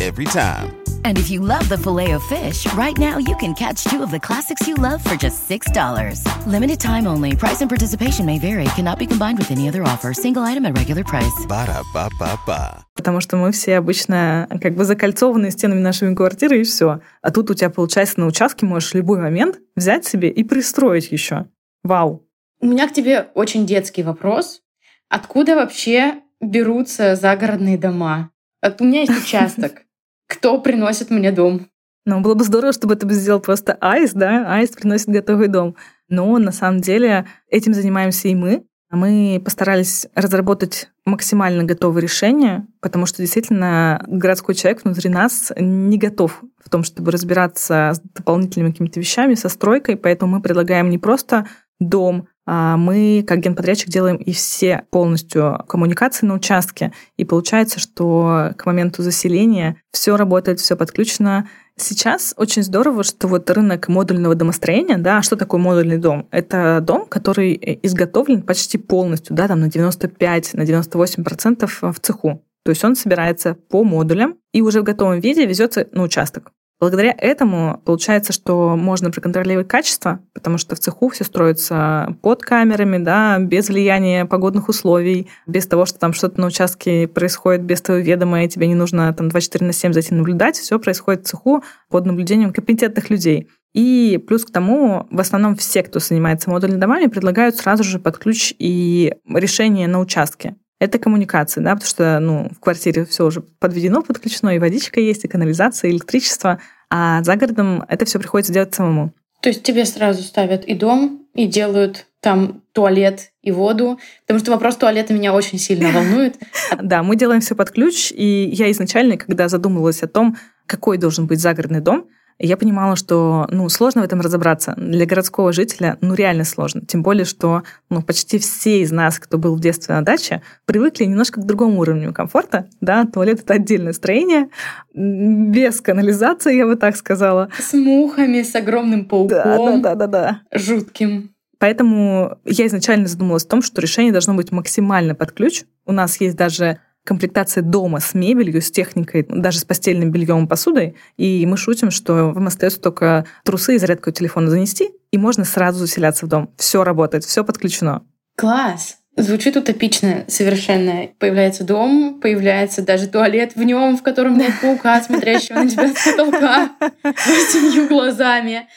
every 0.01 0.25
time. 0.25 0.75
And 1.05 1.17
if 1.17 1.29
you 1.29 1.39
love 1.39 1.67
the 1.69 1.77
filet 1.77 2.11
of 2.11 2.23
fish, 2.23 2.71
right 2.73 2.97
now 2.97 3.17
you 3.17 3.35
can 3.37 3.53
catch 3.53 3.83
two 3.85 4.03
of 4.03 4.11
the 4.11 4.19
classics 4.19 4.67
you 4.67 4.75
love 4.75 5.01
for 5.03 5.15
just 5.15 5.49
$6. 5.49 6.21
Limited 6.45 6.79
time 6.79 7.07
only. 7.07 7.35
Price 7.35 7.61
and 7.61 7.69
participation 7.69 8.25
may 8.25 8.39
vary. 8.39 8.65
Cannot 8.75 8.99
be 8.99 9.05
combined 9.05 9.37
with 9.37 9.49
any 9.49 9.69
other 9.69 9.83
offer. 9.83 10.13
Single 10.13 10.43
item 10.43 10.65
at 10.65 10.77
regular 10.77 11.03
price. 11.03 11.45
Ba-da-ba-ba-ba. 11.47 12.83
Потому 12.95 13.21
что 13.21 13.37
мы 13.37 13.51
все 13.51 13.77
обычно 13.77 14.47
как 14.61 14.75
бы 14.75 14.83
закольцованы 14.83 15.51
стенами 15.51 15.79
нашей 15.79 16.13
квартиры, 16.15 16.61
и 16.61 16.63
все. 16.63 16.99
А 17.21 17.31
тут 17.31 17.49
у 17.51 17.53
тебя, 17.53 17.69
получается, 17.69 18.19
на 18.19 18.25
участке 18.25 18.65
можешь 18.65 18.91
в 18.91 18.95
любой 18.95 19.19
момент 19.19 19.59
взять 19.75 20.05
себе 20.05 20.29
и 20.29 20.43
пристроить 20.43 21.11
еще. 21.11 21.45
Вау. 21.83 22.26
У 22.59 22.65
меня 22.65 22.87
к 22.87 22.93
тебе 22.93 23.29
очень 23.33 23.65
детский 23.65 24.03
вопрос. 24.03 24.61
Откуда 25.09 25.55
вообще 25.55 26.21
берутся 26.41 27.15
загородные 27.15 27.77
дома? 27.77 28.31
У 28.79 28.83
меня 28.83 29.01
есть 29.01 29.17
участок. 29.23 29.83
Кто 30.27 30.59
приносит 30.59 31.09
мне 31.09 31.31
дом? 31.31 31.67
Ну, 32.05 32.21
было 32.21 32.35
бы 32.35 32.43
здорово, 32.43 32.73
чтобы 32.73 32.93
это 32.93 33.09
сделал 33.13 33.41
просто 33.41 33.77
Аист, 33.81 34.13
да? 34.13 34.45
Аист 34.55 34.75
приносит 34.75 35.09
готовый 35.09 35.49
дом. 35.49 35.75
Но 36.09 36.37
на 36.37 36.51
самом 36.51 36.79
деле 36.79 37.25
этим 37.49 37.73
занимаемся 37.73 38.29
и 38.29 38.35
мы. 38.35 38.63
Мы 38.89 39.41
постарались 39.43 40.07
разработать 40.15 40.89
максимально 41.05 41.65
готовые 41.65 42.01
решения, 42.01 42.65
потому 42.79 43.05
что 43.05 43.21
действительно 43.21 44.01
городской 44.07 44.55
человек 44.55 44.85
внутри 44.85 45.09
нас 45.09 45.51
не 45.57 45.97
готов 45.97 46.41
в 46.63 46.69
том, 46.69 46.83
чтобы 46.83 47.11
разбираться 47.11 47.91
с 47.93 47.99
дополнительными 47.99 48.71
какими-то 48.71 49.01
вещами, 49.01 49.33
со 49.33 49.49
стройкой, 49.49 49.97
поэтому 49.97 50.37
мы 50.37 50.41
предлагаем 50.41 50.89
не 50.89 50.97
просто 50.97 51.47
дом, 51.81 52.29
мы, 52.47 53.23
как 53.27 53.39
генподрядчик, 53.39 53.89
делаем 53.89 54.15
и 54.15 54.31
все 54.31 54.83
полностью 54.89 55.63
коммуникации 55.67 56.25
на 56.25 56.33
участке. 56.33 56.93
И 57.17 57.25
получается, 57.25 57.79
что 57.79 58.53
к 58.57 58.65
моменту 58.65 59.03
заселения 59.03 59.75
все 59.91 60.15
работает, 60.15 60.59
все 60.59 60.75
подключено. 60.75 61.49
Сейчас 61.75 62.33
очень 62.37 62.63
здорово, 62.63 63.03
что 63.03 63.27
вот 63.27 63.51
рынок 63.51 63.87
модульного 63.87 64.33
домостроения, 64.33 64.97
да, 64.97 65.19
а 65.19 65.21
что 65.21 65.35
такое 65.35 65.61
модульный 65.61 65.97
дом? 65.97 66.27
Это 66.31 66.79
дом, 66.81 67.05
который 67.05 67.79
изготовлен 67.83 68.41
почти 68.41 68.79
полностью, 68.79 69.35
да, 69.35 69.47
там 69.47 69.59
на 69.59 69.69
95, 69.69 70.55
на 70.55 70.65
98 70.65 71.23
процентов 71.23 71.79
в 71.81 71.99
цеху. 72.01 72.43
То 72.63 72.71
есть 72.71 72.83
он 72.83 72.95
собирается 72.95 73.53
по 73.53 73.83
модулям 73.83 74.37
и 74.53 74.61
уже 74.61 74.81
в 74.81 74.83
готовом 74.83 75.19
виде 75.19 75.45
везется 75.45 75.87
на 75.91 76.03
участок. 76.03 76.51
Благодаря 76.79 77.15
этому 77.17 77.81
получается, 77.85 78.33
что 78.33 78.75
можно 78.75 79.09
проконтролировать 79.09 79.67
качество, 79.67 80.19
потому 80.33 80.59
что 80.59 80.75
в 80.75 80.79
цеху 80.79 81.09
все 81.09 81.23
строится 81.23 82.15
под 82.21 82.43
камерами, 82.43 82.99
да, 82.99 83.39
без 83.39 83.69
влияния 83.69 84.25
погодных 84.25 84.69
условий, 84.69 85.27
без 85.47 85.65
того, 85.65 85.87
что 85.87 85.97
там 85.97 86.13
что-то 86.13 86.39
на 86.39 86.47
участке 86.47 87.07
происходит 87.07 87.63
без 87.63 87.81
твоего 87.81 88.05
ведома, 88.05 88.43
и 88.43 88.47
тебе 88.47 88.67
не 88.67 88.75
нужно 88.75 89.11
там 89.13 89.29
24 89.29 89.65
на 89.65 89.73
7 89.73 89.91
зайти 89.91 90.13
наблюдать, 90.13 90.57
все 90.57 90.77
происходит 90.77 91.25
в 91.25 91.29
цеху 91.29 91.63
под 91.89 92.05
наблюдением 92.05 92.53
компетентных 92.53 93.09
людей. 93.09 93.49
И 93.73 94.23
плюс 94.27 94.45
к 94.45 94.51
тому, 94.51 95.07
в 95.09 95.19
основном 95.19 95.55
все, 95.55 95.81
кто 95.81 95.99
занимается 95.99 96.51
модульными 96.51 96.79
домами, 96.79 97.07
предлагают 97.07 97.55
сразу 97.55 97.83
же 97.83 97.97
под 97.97 98.19
ключ 98.19 98.53
и 98.59 99.15
решение 99.27 99.87
на 99.87 99.99
участке. 99.99 100.55
Это 100.79 100.99
коммуникация, 100.99 101.63
да, 101.63 101.71
потому 101.73 101.89
что 101.89 102.19
ну, 102.19 102.49
в 102.55 102.59
квартире 102.59 103.05
все 103.05 103.25
уже 103.25 103.41
подведено, 103.41 104.03
подключено, 104.03 104.55
и 104.55 104.59
водичка 104.59 104.99
есть, 104.99 105.25
и 105.25 105.27
канализация, 105.27 105.89
и 105.89 105.93
электричество, 105.93 106.59
а 106.89 107.23
за 107.23 107.35
городом 107.35 107.83
это 107.87 108.05
все 108.05 108.19
приходится 108.19 108.53
делать 108.53 108.73
самому. 108.73 109.13
То 109.41 109.49
есть 109.49 109.63
тебе 109.63 109.85
сразу 109.85 110.23
ставят 110.23 110.65
и 110.65 110.73
дом, 110.73 111.25
и 111.33 111.47
делают 111.47 112.07
там 112.21 112.63
туалет 112.73 113.31
и 113.41 113.51
воду, 113.51 113.99
потому 114.25 114.39
что 114.39 114.51
вопрос 114.51 114.75
туалета 114.75 115.13
меня 115.13 115.33
очень 115.33 115.59
сильно 115.59 115.91
волнует. 115.91 116.35
Да, 116.81 117.01
мы 117.01 117.15
делаем 117.15 117.41
все 117.41 117.55
под 117.55 117.71
ключ, 117.71 118.11
и 118.11 118.49
я 118.51 118.69
изначально, 118.71 119.17
когда 119.17 119.47
задумывалась 119.47 120.03
о 120.03 120.07
том, 120.07 120.37
какой 120.65 120.97
должен 120.97 121.27
быть 121.27 121.39
загородный 121.39 121.79
дом, 121.79 122.07
я 122.39 122.57
понимала, 122.57 122.95
что 122.95 123.47
ну, 123.49 123.67
сложно 123.69 124.01
в 124.01 124.05
этом 124.05 124.21
разобраться. 124.21 124.73
Для 124.77 125.05
городского 125.05 125.51
жителя 125.51 125.97
ну, 126.01 126.13
реально 126.13 126.43
сложно. 126.43 126.81
Тем 126.81 127.01
более, 127.01 127.25
что 127.25 127.63
ну, 127.89 128.01
почти 128.01 128.37
все 128.37 128.81
из 128.81 128.91
нас, 128.91 129.19
кто 129.19 129.37
был 129.37 129.55
в 129.55 129.59
детстве 129.59 129.95
на 129.95 130.03
даче, 130.03 130.41
привыкли 130.65 131.05
немножко 131.05 131.41
к 131.41 131.45
другому 131.45 131.79
уровню 131.79 132.13
комфорта. 132.13 132.67
Да? 132.79 133.05
Туалет— 133.05 133.39
это 133.41 133.55
отдельное 133.55 133.93
строение, 133.93 134.49
без 134.93 135.81
канализации, 135.81 136.57
я 136.57 136.65
бы 136.65 136.75
так 136.75 136.95
сказала. 136.95 137.49
С 137.57 137.73
мухами, 137.73 138.43
с 138.43 138.53
огромным 138.55 139.05
пауком. 139.05 139.29
Да, 139.29 139.57
да, 139.57 139.95
да, 139.95 139.95
да. 139.95 140.07
да. 140.07 140.59
Жутким. 140.59 141.31
Поэтому 141.59 142.37
я 142.45 142.67
изначально 142.67 143.07
задумалась 143.07 143.45
о 143.45 143.49
том, 143.49 143.61
что 143.61 143.81
решение 143.81 144.11
должно 144.11 144.35
быть 144.35 144.51
максимально 144.51 145.15
под 145.15 145.31
ключ. 145.31 145.63
У 145.85 145.91
нас 145.91 146.21
есть 146.21 146.35
даже 146.35 146.79
комплектация 147.07 147.63
дома 147.63 148.01
с 148.01 148.13
мебелью, 148.13 148.61
с 148.61 148.69
техникой, 148.69 149.25
даже 149.27 149.59
с 149.59 149.63
постельным 149.63 150.11
бельем 150.11 150.43
и 150.43 150.47
посудой. 150.47 150.95
И 151.15 151.45
мы 151.45 151.55
шутим, 151.55 151.89
что 151.89 152.31
вам 152.33 152.47
остается 152.47 152.81
только 152.81 153.25
трусы 153.45 153.75
и 153.75 153.79
зарядку 153.79 154.11
телефона 154.11 154.49
занести, 154.49 154.91
и 155.11 155.17
можно 155.17 155.45
сразу 155.45 155.79
заселяться 155.79 156.25
в 156.25 156.29
дом. 156.29 156.53
Все 156.57 156.83
работает, 156.83 157.23
все 157.23 157.45
подключено. 157.45 158.03
Класс! 158.35 158.97
Звучит 159.15 159.55
утопично 159.55 160.25
совершенно. 160.27 161.07
Появляется 161.17 161.63
дом, 161.63 162.19
появляется 162.21 162.83
даже 162.83 163.07
туалет 163.07 163.55
в 163.55 163.63
нем, 163.63 163.97
в 163.97 164.03
котором 164.03 164.37
нет 164.37 164.51
паука, 164.61 165.01
смотрящего 165.01 165.59
на 165.59 165.69
тебя 165.69 165.87
с 165.87 166.11
потолка 166.11 166.71
восемью 167.03 167.87
глазами. 167.87 168.67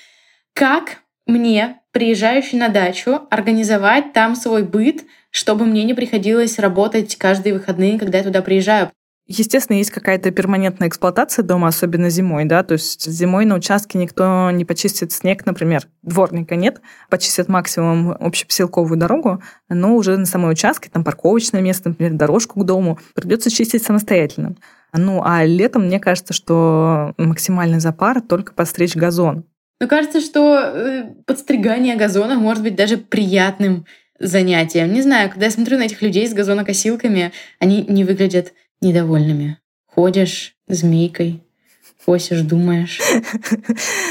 Как 0.54 0.98
мне, 1.30 1.80
приезжающий 1.92 2.58
на 2.58 2.68
дачу, 2.68 3.22
организовать 3.30 4.12
там 4.12 4.36
свой 4.36 4.62
быт, 4.62 5.04
чтобы 5.30 5.64
мне 5.64 5.84
не 5.84 5.94
приходилось 5.94 6.58
работать 6.58 7.16
каждые 7.16 7.54
выходные, 7.54 7.98
когда 7.98 8.18
я 8.18 8.24
туда 8.24 8.42
приезжаю. 8.42 8.90
Естественно, 9.32 9.76
есть 9.76 9.92
какая-то 9.92 10.32
перманентная 10.32 10.88
эксплуатация 10.88 11.44
дома, 11.44 11.68
особенно 11.68 12.10
зимой, 12.10 12.46
да, 12.46 12.64
то 12.64 12.72
есть 12.72 13.08
зимой 13.08 13.44
на 13.44 13.54
участке 13.54 13.96
никто 13.96 14.50
не 14.50 14.64
почистит 14.64 15.12
снег, 15.12 15.46
например, 15.46 15.86
дворника 16.02 16.56
нет, 16.56 16.80
почистят 17.08 17.46
максимум 17.46 18.10
общепоселковую 18.10 18.98
дорогу, 18.98 19.40
но 19.68 19.94
уже 19.94 20.16
на 20.16 20.26
самой 20.26 20.50
участке, 20.50 20.90
там 20.90 21.04
парковочное 21.04 21.60
место, 21.60 21.90
например, 21.90 22.14
дорожку 22.14 22.58
к 22.58 22.66
дому, 22.66 22.98
придется 23.14 23.52
чистить 23.52 23.84
самостоятельно. 23.84 24.56
Ну, 24.92 25.22
а 25.24 25.44
летом, 25.44 25.86
мне 25.86 26.00
кажется, 26.00 26.34
что 26.34 27.14
максимальный 27.16 27.78
запар 27.78 28.20
только 28.20 28.52
подстричь 28.52 28.96
газон. 28.96 29.44
Мне 29.80 29.88
кажется, 29.88 30.20
что 30.20 30.58
э, 30.58 31.04
подстригание 31.24 31.96
газона 31.96 32.34
может 32.34 32.62
быть 32.62 32.74
даже 32.74 32.98
приятным 32.98 33.86
занятием. 34.18 34.92
Не 34.92 35.00
знаю, 35.00 35.30
когда 35.30 35.46
я 35.46 35.50
смотрю 35.50 35.78
на 35.78 35.84
этих 35.84 36.02
людей 36.02 36.28
с 36.28 36.34
газонокосилками, 36.34 37.32
они 37.58 37.86
не 37.88 38.04
выглядят 38.04 38.52
недовольными. 38.82 39.56
Ходишь 39.86 40.54
змейкой, 40.68 41.42
косишь, 42.04 42.42
думаешь. 42.42 43.00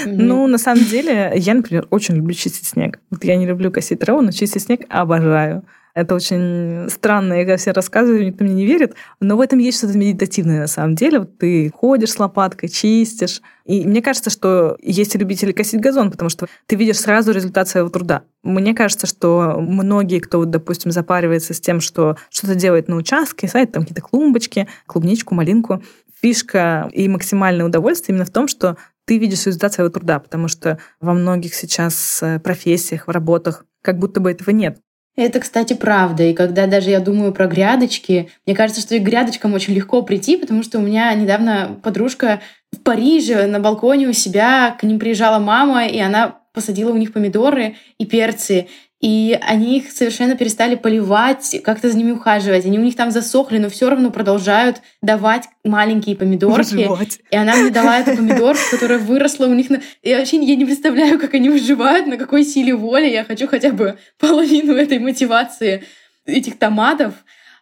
Ну, 0.05 0.47
на 0.47 0.57
самом 0.57 0.85
деле, 0.85 1.33
я, 1.35 1.53
например, 1.53 1.85
очень 1.91 2.15
люблю 2.15 2.33
чистить 2.33 2.65
снег. 2.65 2.99
Вот 3.11 3.23
я 3.23 3.35
не 3.35 3.45
люблю 3.45 3.69
косить 3.69 3.99
траву, 3.99 4.21
но 4.21 4.31
чистить 4.31 4.63
снег 4.63 4.85
обожаю. 4.89 5.65
Это 5.93 6.15
очень 6.15 6.89
странно, 6.89 7.33
я 7.33 7.57
все 7.57 7.71
рассказываю, 7.71 8.25
никто 8.25 8.43
мне 8.43 8.53
не 8.53 8.65
верит, 8.65 8.95
но 9.19 9.35
в 9.35 9.41
этом 9.41 9.59
есть 9.59 9.79
что-то 9.79 9.97
медитативное 9.97 10.61
на 10.61 10.67
самом 10.67 10.95
деле. 10.95 11.19
Вот 11.19 11.37
ты 11.37 11.71
ходишь 11.73 12.11
с 12.11 12.19
лопаткой, 12.19 12.69
чистишь. 12.69 13.41
И 13.65 13.85
мне 13.85 14.01
кажется, 14.01 14.29
что 14.29 14.77
есть 14.81 15.15
любители 15.15 15.51
косить 15.51 15.81
газон, 15.81 16.11
потому 16.11 16.29
что 16.29 16.47
ты 16.65 16.75
видишь 16.75 16.99
сразу 16.99 17.31
результат 17.31 17.67
своего 17.67 17.89
труда. 17.89 18.23
Мне 18.43 18.73
кажется, 18.73 19.07
что 19.07 19.57
многие, 19.59 20.19
кто, 20.19 20.39
вот, 20.39 20.49
допустим, 20.49 20.91
запаривается 20.91 21.53
с 21.53 21.59
тем, 21.59 21.81
что 21.81 22.17
что-то 22.29 22.55
делает 22.55 22.87
на 22.87 22.95
участке, 22.95 23.47
садит 23.47 23.71
там 23.71 23.83
какие-то 23.83 24.01
клумбочки, 24.01 24.67
клубничку, 24.85 25.35
малинку, 25.35 25.83
фишка 26.21 26.89
и 26.91 27.07
максимальное 27.07 27.65
удовольствие 27.65 28.13
именно 28.13 28.25
в 28.25 28.31
том, 28.31 28.47
что 28.47 28.77
ты 29.05 29.17
видишь 29.17 29.45
результат 29.45 29.73
своего 29.73 29.91
труда, 29.91 30.19
потому 30.19 30.47
что 30.47 30.77
во 30.99 31.13
многих 31.13 31.55
сейчас 31.55 32.21
э, 32.21 32.39
профессиях, 32.39 33.07
в 33.07 33.11
работах 33.11 33.65
как 33.81 33.97
будто 33.97 34.19
бы 34.19 34.31
этого 34.31 34.51
нет. 34.51 34.79
Это, 35.19 35.41
кстати, 35.41 35.73
правда. 35.73 36.23
И 36.23 36.33
когда 36.33 36.65
даже 36.65 36.91
я 36.91 37.01
думаю 37.01 37.33
про 37.33 37.47
грядочки, 37.47 38.29
мне 38.45 38.55
кажется, 38.55 38.81
что 38.81 38.95
и 38.95 38.99
к 38.99 39.03
грядочкам 39.03 39.53
очень 39.53 39.73
легко 39.73 40.01
прийти, 40.01 40.37
потому 40.37 40.63
что 40.63 40.79
у 40.79 40.81
меня 40.81 41.13
недавно 41.13 41.77
подружка 41.83 42.39
в 42.71 42.79
Париже 42.79 43.45
на 43.45 43.59
балконе 43.59 44.07
у 44.07 44.13
себя, 44.13 44.77
к 44.79 44.83
ним 44.83 44.97
приезжала 44.97 45.37
мама, 45.37 45.87
и 45.87 45.99
она 45.99 46.39
посадила 46.53 46.93
у 46.93 46.97
них 46.97 47.11
помидоры 47.11 47.75
и 47.97 48.05
перцы 48.05 48.67
и 48.99 49.39
они 49.41 49.77
их 49.77 49.91
совершенно 49.91 50.35
перестали 50.35 50.75
поливать, 50.75 51.61
как-то 51.63 51.89
за 51.89 51.97
ними 51.97 52.11
ухаживать. 52.11 52.65
Они 52.65 52.77
у 52.77 52.81
них 52.81 52.97
там 52.97 53.11
засохли, 53.11 53.57
но 53.57 53.69
все 53.69 53.89
равно 53.89 54.11
продолжают 54.11 54.81
давать 55.01 55.45
маленькие 55.63 56.17
помидорки. 56.17 56.75
Выживать. 56.75 57.19
И 57.31 57.37
она 57.37 57.55
мне 57.55 57.69
дала 57.69 57.99
эту 57.99 58.17
помидорку, 58.17 58.61
которая 58.71 58.99
выросла 58.99 59.45
у 59.45 59.53
них. 59.53 59.69
На... 59.69 59.81
Я 60.03 60.19
вообще 60.19 60.37
я 60.43 60.55
не 60.57 60.65
представляю, 60.65 61.17
как 61.17 61.33
они 61.33 61.49
выживают, 61.49 62.07
на 62.07 62.17
какой 62.17 62.43
силе 62.43 62.75
воли. 62.75 63.07
Я 63.07 63.23
хочу 63.23 63.47
хотя 63.47 63.71
бы 63.71 63.97
половину 64.19 64.73
этой 64.73 64.99
мотивации 64.99 65.83
этих 66.25 66.59
томатов. 66.59 67.13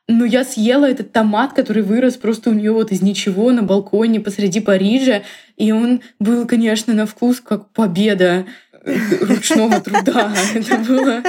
Но 0.10 0.24
я 0.24 0.46
съела 0.46 0.86
этот 0.86 1.12
томат, 1.12 1.52
который 1.52 1.84
вырос 1.84 2.16
просто 2.16 2.50
у 2.50 2.54
нее 2.54 2.72
вот 2.72 2.92
из 2.92 3.02
ничего 3.02 3.52
на 3.52 3.62
балконе 3.62 4.22
посреди 4.22 4.62
Парижа. 4.62 5.24
И 5.58 5.72
он 5.74 6.02
был, 6.18 6.48
конечно, 6.48 6.94
на 6.94 7.06
вкус 7.06 7.42
как 7.42 7.72
победа 7.74 8.46
ручного 9.22 9.80
труда. 9.80 10.34
Это 10.54 10.78
было... 10.78 11.24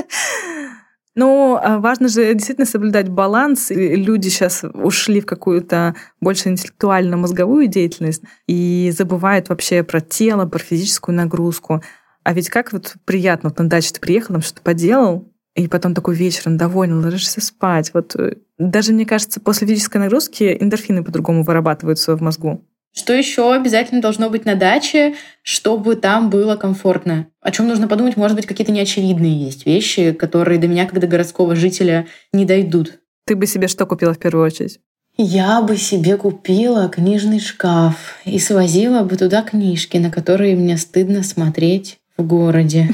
Ну, 1.15 1.59
а 1.61 1.81
важно 1.81 2.07
же 2.07 2.33
действительно 2.33 2.65
соблюдать 2.65 3.09
баланс. 3.09 3.73
И 3.73 3.97
люди 3.97 4.29
сейчас 4.29 4.65
ушли 4.73 5.21
в 5.21 5.27
какую-то 5.27 5.97
больше 6.21 6.49
интеллектуально-мозговую 6.49 7.67
деятельность 7.67 8.23
и 8.47 8.93
забывают 8.97 9.49
вообще 9.49 9.83
про 9.83 10.01
тело, 10.01 10.47
про 10.47 10.61
физическую 10.61 11.17
нагрузку. 11.17 11.83
А 12.23 12.33
ведь 12.33 12.49
как 12.51 12.73
вот 12.73 12.95
приятно, 13.05 13.49
вот 13.49 13.59
на 13.59 13.69
дачу 13.69 13.93
ты 13.93 14.01
приехал, 14.01 14.35
там 14.35 14.43
что-то 14.43 14.63
поделал, 14.63 15.33
и 15.57 15.67
потом 15.67 15.93
такой 15.93 16.15
вечером 16.15 16.57
довольно 16.57 17.01
ложишься 17.01 17.41
спать. 17.41 17.91
Вот 17.95 18.15
э, 18.15 18.37
даже, 18.59 18.93
мне 18.93 19.05
кажется, 19.05 19.41
после 19.41 19.67
физической 19.67 19.97
нагрузки 19.97 20.57
эндорфины 20.61 21.03
по-другому 21.03 21.43
вырабатываются 21.43 22.15
в 22.15 22.23
мозгу. 22.23 22.65
Что 22.93 23.13
еще 23.13 23.55
обязательно 23.55 24.01
должно 24.01 24.29
быть 24.29 24.45
на 24.45 24.55
даче, 24.55 25.15
чтобы 25.43 25.97
там 25.97 26.31
было 26.31 26.57
комфортно? 26.57 27.29
О 27.41 27.51
чем 27.51 27.69
нужно 27.69 27.87
подумать? 27.87 28.17
Может 28.17 28.37
быть, 28.37 28.47
какие-то 28.47 28.73
неочевидные 28.73 29.45
есть 29.45 29.67
вещи, 29.67 30.13
которые 30.13 30.59
до 30.59 30.67
меня, 30.69 30.87
как 30.87 30.99
до 30.99 31.07
городского 31.07 31.55
жителя, 31.55 32.07
не 32.33 32.45
дойдут. 32.45 32.99
Ты 33.27 33.37
бы 33.37 33.47
себе 33.47 33.69
что 33.69 33.87
купила 33.87 34.15
в 34.15 34.19
первую 34.19 34.45
очередь? 34.45 34.81
Я 35.17 35.63
бы 35.63 35.77
себе 35.77 36.17
купила 36.17 36.89
книжный 36.89 37.41
шкаф 37.41 38.19
и 38.25 38.39
свозила 38.39 39.03
бы 39.03 39.17
туда 39.17 39.43
книжки, 39.43 39.97
на 39.97 40.11
которые 40.11 40.55
мне 40.55 40.77
стыдно 40.77 41.25
смотреть 41.25 41.99
в 42.17 42.25
городе. 42.25 42.89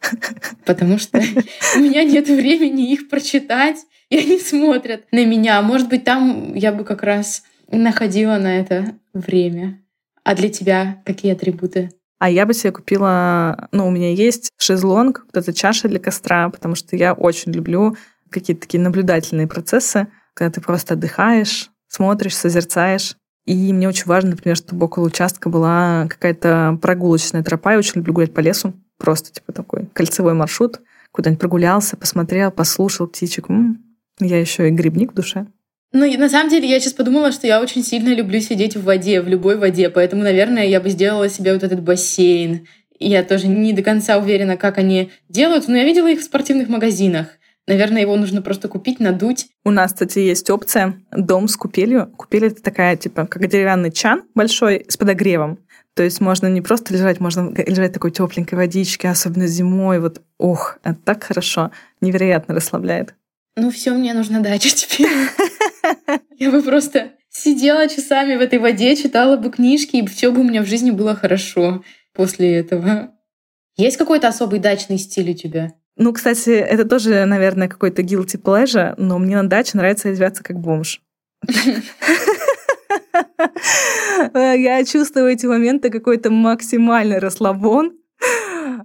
Потому 0.66 0.98
что 0.98 1.22
у 1.76 1.78
меня 1.80 2.04
нет 2.04 2.28
времени 2.28 2.92
их 2.92 3.08
прочитать, 3.08 3.78
и 4.10 4.18
они 4.18 4.38
смотрят 4.38 5.04
на 5.10 5.24
меня. 5.24 5.60
Может 5.62 5.88
быть, 5.88 6.04
там 6.04 6.54
я 6.54 6.70
бы 6.70 6.84
как 6.84 7.02
раз 7.02 7.42
находила 7.70 8.36
на 8.36 8.58
это 8.58 8.96
время. 9.12 9.80
А 10.22 10.34
для 10.34 10.48
тебя 10.48 11.02
какие 11.04 11.32
атрибуты? 11.32 11.90
А 12.18 12.30
я 12.30 12.46
бы 12.46 12.54
себе 12.54 12.72
купила, 12.72 13.68
ну, 13.72 13.86
у 13.86 13.90
меня 13.90 14.12
есть 14.12 14.50
шезлонг, 14.56 15.26
вот 15.26 15.36
эта 15.36 15.52
чаша 15.52 15.88
для 15.88 15.98
костра, 15.98 16.48
потому 16.48 16.74
что 16.74 16.96
я 16.96 17.12
очень 17.12 17.52
люблю 17.52 17.96
какие-то 18.30 18.62
такие 18.62 18.82
наблюдательные 18.82 19.46
процессы, 19.46 20.08
когда 20.32 20.50
ты 20.50 20.60
просто 20.60 20.94
отдыхаешь, 20.94 21.70
смотришь, 21.88 22.36
созерцаешь. 22.36 23.16
И 23.44 23.72
мне 23.72 23.88
очень 23.88 24.06
важно, 24.06 24.30
например, 24.30 24.56
чтобы 24.56 24.86
около 24.86 25.06
участка 25.06 25.50
была 25.50 26.06
какая-то 26.08 26.78
прогулочная 26.80 27.42
тропа. 27.42 27.72
Я 27.72 27.78
очень 27.78 27.96
люблю 27.96 28.14
гулять 28.14 28.32
по 28.32 28.40
лесу. 28.40 28.72
Просто 28.96 29.32
типа 29.32 29.52
такой 29.52 29.86
кольцевой 29.92 30.34
маршрут. 30.34 30.80
Куда-нибудь 31.12 31.40
прогулялся, 31.40 31.96
посмотрел, 31.96 32.50
послушал 32.50 33.06
птичек. 33.06 33.50
М-м, 33.50 33.84
я 34.18 34.40
еще 34.40 34.68
и 34.68 34.72
грибник 34.72 35.12
в 35.12 35.14
душе. 35.14 35.46
Ну, 35.94 36.18
на 36.18 36.28
самом 36.28 36.50
деле, 36.50 36.68
я 36.68 36.80
сейчас 36.80 36.92
подумала, 36.92 37.30
что 37.30 37.46
я 37.46 37.62
очень 37.62 37.84
сильно 37.84 38.12
люблю 38.12 38.40
сидеть 38.40 38.74
в 38.74 38.82
воде, 38.82 39.20
в 39.20 39.28
любой 39.28 39.56
воде, 39.56 39.88
поэтому, 39.90 40.24
наверное, 40.24 40.66
я 40.66 40.80
бы 40.80 40.90
сделала 40.90 41.28
себе 41.28 41.52
вот 41.54 41.62
этот 41.62 41.82
бассейн. 41.82 42.66
Я 42.98 43.22
тоже 43.22 43.46
не 43.46 43.72
до 43.72 43.82
конца 43.82 44.18
уверена, 44.18 44.56
как 44.56 44.78
они 44.78 45.12
делают, 45.28 45.68
но 45.68 45.76
я 45.76 45.84
видела 45.84 46.08
их 46.08 46.18
в 46.18 46.24
спортивных 46.24 46.68
магазинах. 46.68 47.28
Наверное, 47.68 48.02
его 48.02 48.16
нужно 48.16 48.42
просто 48.42 48.66
купить, 48.66 48.98
надуть. 48.98 49.46
У 49.64 49.70
нас, 49.70 49.92
кстати, 49.92 50.18
есть 50.18 50.50
опция 50.50 51.00
дом 51.12 51.46
с 51.46 51.56
купелью. 51.56 52.12
Купель— 52.16 52.44
это 52.46 52.60
такая, 52.60 52.96
типа, 52.96 53.28
как 53.28 53.46
деревянный 53.46 53.92
чан 53.92 54.24
большой 54.34 54.84
с 54.88 54.96
подогревом. 54.96 55.60
То 55.94 56.02
есть 56.02 56.20
можно 56.20 56.48
не 56.48 56.60
просто 56.60 56.92
лежать, 56.92 57.20
можно 57.20 57.50
лежать 57.50 57.92
в 57.92 57.94
такой 57.94 58.10
тепленькой 58.10 58.58
водичке, 58.58 59.08
особенно 59.08 59.46
зимой. 59.46 60.00
Вот, 60.00 60.22
ох, 60.38 60.76
это 60.82 60.98
так 61.04 61.22
хорошо, 61.22 61.70
невероятно 62.00 62.52
расслабляет. 62.52 63.14
Ну 63.56 63.70
все, 63.70 63.92
мне 63.92 64.12
нужна 64.12 64.40
дача 64.40 64.70
теперь. 64.70 65.08
Я 66.38 66.50
бы 66.50 66.62
просто 66.62 67.12
сидела 67.30 67.88
часами 67.88 68.36
в 68.36 68.40
этой 68.40 68.58
воде, 68.58 68.96
читала 68.96 69.36
бы 69.36 69.50
книжки, 69.50 69.96
и 69.96 70.06
все 70.06 70.30
бы 70.30 70.40
у 70.40 70.44
меня 70.44 70.62
в 70.62 70.66
жизни 70.66 70.90
было 70.90 71.14
хорошо 71.14 71.84
после 72.12 72.56
этого. 72.58 73.12
Есть 73.76 73.96
какой-то 73.96 74.28
особый 74.28 74.60
дачный 74.60 74.98
стиль 74.98 75.30
у 75.30 75.34
тебя? 75.34 75.72
Ну, 75.96 76.12
кстати, 76.12 76.50
это 76.50 76.84
тоже, 76.84 77.24
наверное, 77.24 77.68
какой-то 77.68 78.02
guilty 78.02 78.40
pleasure, 78.40 78.94
но 78.98 79.18
мне 79.18 79.36
на 79.36 79.48
даче 79.48 79.76
нравится 79.76 80.08
одеваться 80.08 80.42
как 80.42 80.58
бомж. 80.58 81.00
Я 84.34 84.84
чувствую 84.84 85.28
эти 85.28 85.46
моменты 85.46 85.90
какой-то 85.90 86.30
максимальный 86.30 87.18
расслабон. 87.18 87.92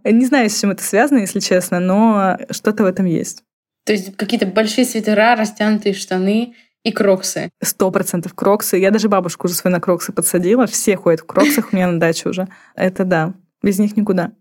Не 0.03 0.25
знаю, 0.25 0.49
с 0.49 0.59
чем 0.59 0.71
это 0.71 0.83
связано, 0.83 1.19
если 1.19 1.39
честно, 1.39 1.79
но 1.79 2.37
что-то 2.51 2.83
в 2.83 2.85
этом 2.85 3.05
есть. 3.05 3.43
То 3.85 3.93
есть 3.93 4.15
какие-то 4.15 4.45
большие 4.45 4.85
свитера, 4.85 5.35
растянутые 5.35 5.93
штаны 5.93 6.53
и 6.83 6.91
кроксы. 6.91 7.49
Сто 7.61 7.91
процентов 7.91 8.33
кроксы. 8.33 8.77
Я 8.77 8.91
даже 8.91 9.09
бабушку 9.09 9.47
уже 9.47 9.55
свою 9.55 9.73
на 9.73 9.81
кроксы 9.81 10.11
подсадила. 10.11 10.65
Все 10.65 10.95
ходят 10.95 11.21
в 11.21 11.25
кроксах 11.25 11.69
у 11.71 11.75
меня 11.75 11.87
на 11.87 11.99
даче 11.99 12.29
уже. 12.29 12.47
Это 12.75 13.03
да. 13.03 13.33
Без 13.61 13.79
них 13.79 13.97
никуда. 13.97 14.31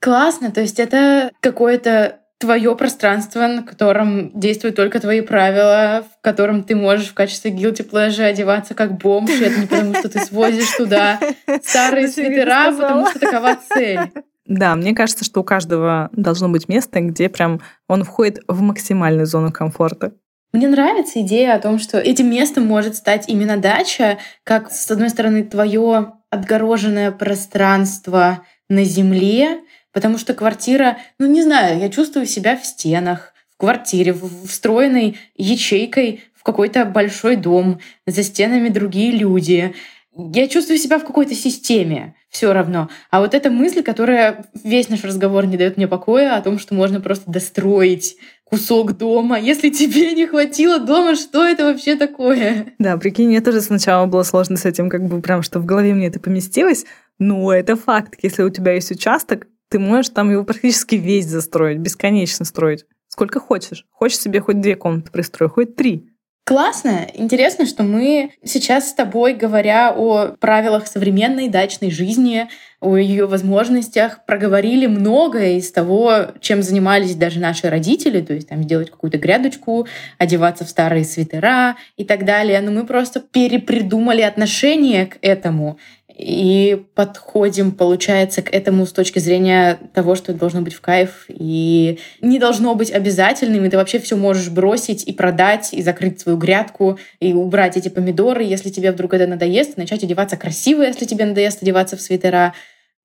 Классно. 0.00 0.50
То 0.50 0.60
есть 0.60 0.80
это 0.80 1.30
какое-то 1.40 2.20
твое 2.38 2.74
пространство, 2.76 3.46
на 3.46 3.62
котором 3.62 4.38
действуют 4.38 4.76
только 4.76 5.00
твои 5.00 5.20
правила, 5.20 6.04
в 6.12 6.20
котором 6.20 6.62
ты 6.64 6.74
можешь 6.74 7.08
в 7.08 7.14
качестве 7.14 7.52
guilty 7.52 7.88
pleasure 7.88 8.24
одеваться 8.24 8.74
как 8.74 8.98
бомж, 8.98 9.30
и 9.30 9.44
это 9.44 9.60
не 9.60 9.66
потому, 9.66 9.94
что 9.94 10.08
ты 10.08 10.18
свозишь 10.18 10.70
туда 10.76 11.20
старые 11.62 12.08
свитера, 12.08 12.72
потому 12.72 13.06
что 13.06 13.20
такова 13.20 13.56
цель. 13.72 14.00
Да, 14.46 14.74
мне 14.74 14.94
кажется, 14.94 15.24
что 15.24 15.40
у 15.40 15.44
каждого 15.44 16.10
должно 16.12 16.50
быть 16.50 16.68
место, 16.68 17.00
где 17.00 17.30
прям 17.30 17.62
он 17.88 18.04
входит 18.04 18.40
в 18.46 18.60
максимальную 18.60 19.26
зону 19.26 19.50
комфорта. 19.50 20.12
Мне 20.54 20.68
нравится 20.68 21.20
идея 21.20 21.56
о 21.56 21.58
том, 21.58 21.80
что 21.80 21.98
этим 21.98 22.30
местом 22.30 22.64
может 22.64 22.94
стать 22.94 23.28
именно 23.28 23.56
дача, 23.56 24.18
как, 24.44 24.70
с 24.70 24.88
одной 24.88 25.10
стороны, 25.10 25.42
твое 25.42 26.12
отгороженное 26.30 27.10
пространство 27.10 28.46
на 28.68 28.84
земле, 28.84 29.62
потому 29.92 30.16
что 30.16 30.32
квартира, 30.32 30.98
ну 31.18 31.26
не 31.26 31.42
знаю, 31.42 31.80
я 31.80 31.88
чувствую 31.88 32.26
себя 32.26 32.56
в 32.56 32.64
стенах, 32.64 33.34
в 33.52 33.56
квартире, 33.56 34.14
встроенной 34.46 35.18
ячейкой 35.34 36.22
в 36.36 36.44
какой-то 36.44 36.84
большой 36.84 37.34
дом, 37.34 37.80
за 38.06 38.22
стенами 38.22 38.68
другие 38.68 39.10
люди. 39.10 39.74
Я 40.16 40.46
чувствую 40.46 40.78
себя 40.78 41.00
в 41.00 41.04
какой-то 41.04 41.34
системе 41.34 42.14
все 42.28 42.52
равно. 42.52 42.88
А 43.10 43.18
вот 43.18 43.34
эта 43.34 43.50
мысль, 43.50 43.82
которая 43.82 44.44
весь 44.62 44.88
наш 44.88 45.02
разговор 45.02 45.46
не 45.46 45.56
дает 45.56 45.76
мне 45.76 45.88
покоя 45.88 46.36
о 46.36 46.42
том, 46.42 46.60
что 46.60 46.74
можно 46.74 47.00
просто 47.00 47.28
достроить 47.28 48.16
кусок 48.54 48.96
дома. 48.96 49.38
Если 49.38 49.70
тебе 49.70 50.12
не 50.14 50.26
хватило 50.26 50.78
дома, 50.78 51.14
что 51.14 51.44
это 51.44 51.64
вообще 51.64 51.96
такое? 51.96 52.74
Да, 52.78 52.96
прикинь, 52.96 53.28
мне 53.28 53.40
тоже 53.40 53.60
сначала 53.60 54.06
было 54.06 54.22
сложно 54.22 54.56
с 54.56 54.64
этим, 54.64 54.88
как 54.88 55.06
бы 55.06 55.20
прям, 55.20 55.42
что 55.42 55.60
в 55.60 55.64
голове 55.64 55.94
мне 55.94 56.06
это 56.06 56.20
поместилось. 56.20 56.84
Но 57.18 57.52
это 57.52 57.76
факт. 57.76 58.14
Если 58.22 58.42
у 58.42 58.50
тебя 58.50 58.72
есть 58.72 58.90
участок, 58.90 59.46
ты 59.68 59.78
можешь 59.78 60.10
там 60.10 60.30
его 60.30 60.44
практически 60.44 60.96
весь 60.96 61.26
застроить, 61.26 61.78
бесконечно 61.78 62.44
строить. 62.44 62.84
Сколько 63.08 63.40
хочешь. 63.40 63.86
Хочешь 63.90 64.18
себе 64.18 64.40
хоть 64.40 64.60
две 64.60 64.76
комнаты 64.76 65.10
пристроить, 65.10 65.52
хоть 65.52 65.76
три. 65.76 66.10
Классно. 66.46 67.06
Интересно, 67.14 67.64
что 67.64 67.84
мы 67.84 68.32
сейчас 68.44 68.90
с 68.90 68.92
тобой, 68.92 69.32
говоря 69.32 69.94
о 69.96 70.36
правилах 70.38 70.86
современной 70.86 71.48
дачной 71.48 71.90
жизни, 71.90 72.48
о 72.80 72.98
ее 72.98 73.24
возможностях, 73.24 74.26
проговорили 74.26 74.86
многое 74.86 75.56
из 75.56 75.72
того, 75.72 76.26
чем 76.40 76.62
занимались 76.62 77.14
даже 77.14 77.40
наши 77.40 77.70
родители, 77.70 78.20
то 78.20 78.34
есть 78.34 78.50
там 78.50 78.62
сделать 78.62 78.90
какую-то 78.90 79.16
грядочку, 79.16 79.86
одеваться 80.18 80.66
в 80.66 80.68
старые 80.68 81.06
свитера 81.06 81.76
и 81.96 82.04
так 82.04 82.26
далее. 82.26 82.60
Но 82.60 82.72
мы 82.72 82.84
просто 82.84 83.20
перепридумали 83.20 84.20
отношение 84.20 85.06
к 85.06 85.16
этому 85.22 85.78
и 86.16 86.84
подходим, 86.94 87.72
получается, 87.72 88.40
к 88.42 88.52
этому 88.52 88.86
с 88.86 88.92
точки 88.92 89.18
зрения 89.18 89.78
того, 89.92 90.14
что 90.14 90.30
это 90.30 90.40
должно 90.40 90.62
быть 90.62 90.74
в 90.74 90.80
кайф 90.80 91.24
и 91.28 91.98
не 92.20 92.38
должно 92.38 92.76
быть 92.76 92.92
обязательным, 92.92 93.64
и 93.64 93.68
ты 93.68 93.76
вообще 93.76 93.98
все 93.98 94.16
можешь 94.16 94.48
бросить 94.48 95.04
и 95.04 95.12
продать, 95.12 95.74
и 95.74 95.82
закрыть 95.82 96.20
свою 96.20 96.38
грядку, 96.38 96.98
и 97.18 97.32
убрать 97.32 97.76
эти 97.76 97.88
помидоры, 97.88 98.44
если 98.44 98.70
тебе 98.70 98.92
вдруг 98.92 99.12
это 99.14 99.26
надоест, 99.26 99.76
начать 99.76 100.04
одеваться 100.04 100.36
красиво, 100.36 100.82
если 100.82 101.04
тебе 101.04 101.24
надоест 101.24 101.62
одеваться 101.62 101.96
в 101.96 102.00
свитера. 102.00 102.54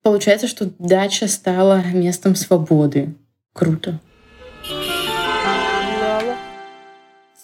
Получается, 0.02 0.46
что 0.46 0.70
дача 0.78 1.26
стала 1.26 1.82
местом 1.92 2.36
свободы. 2.36 3.14
Круто. 3.52 3.98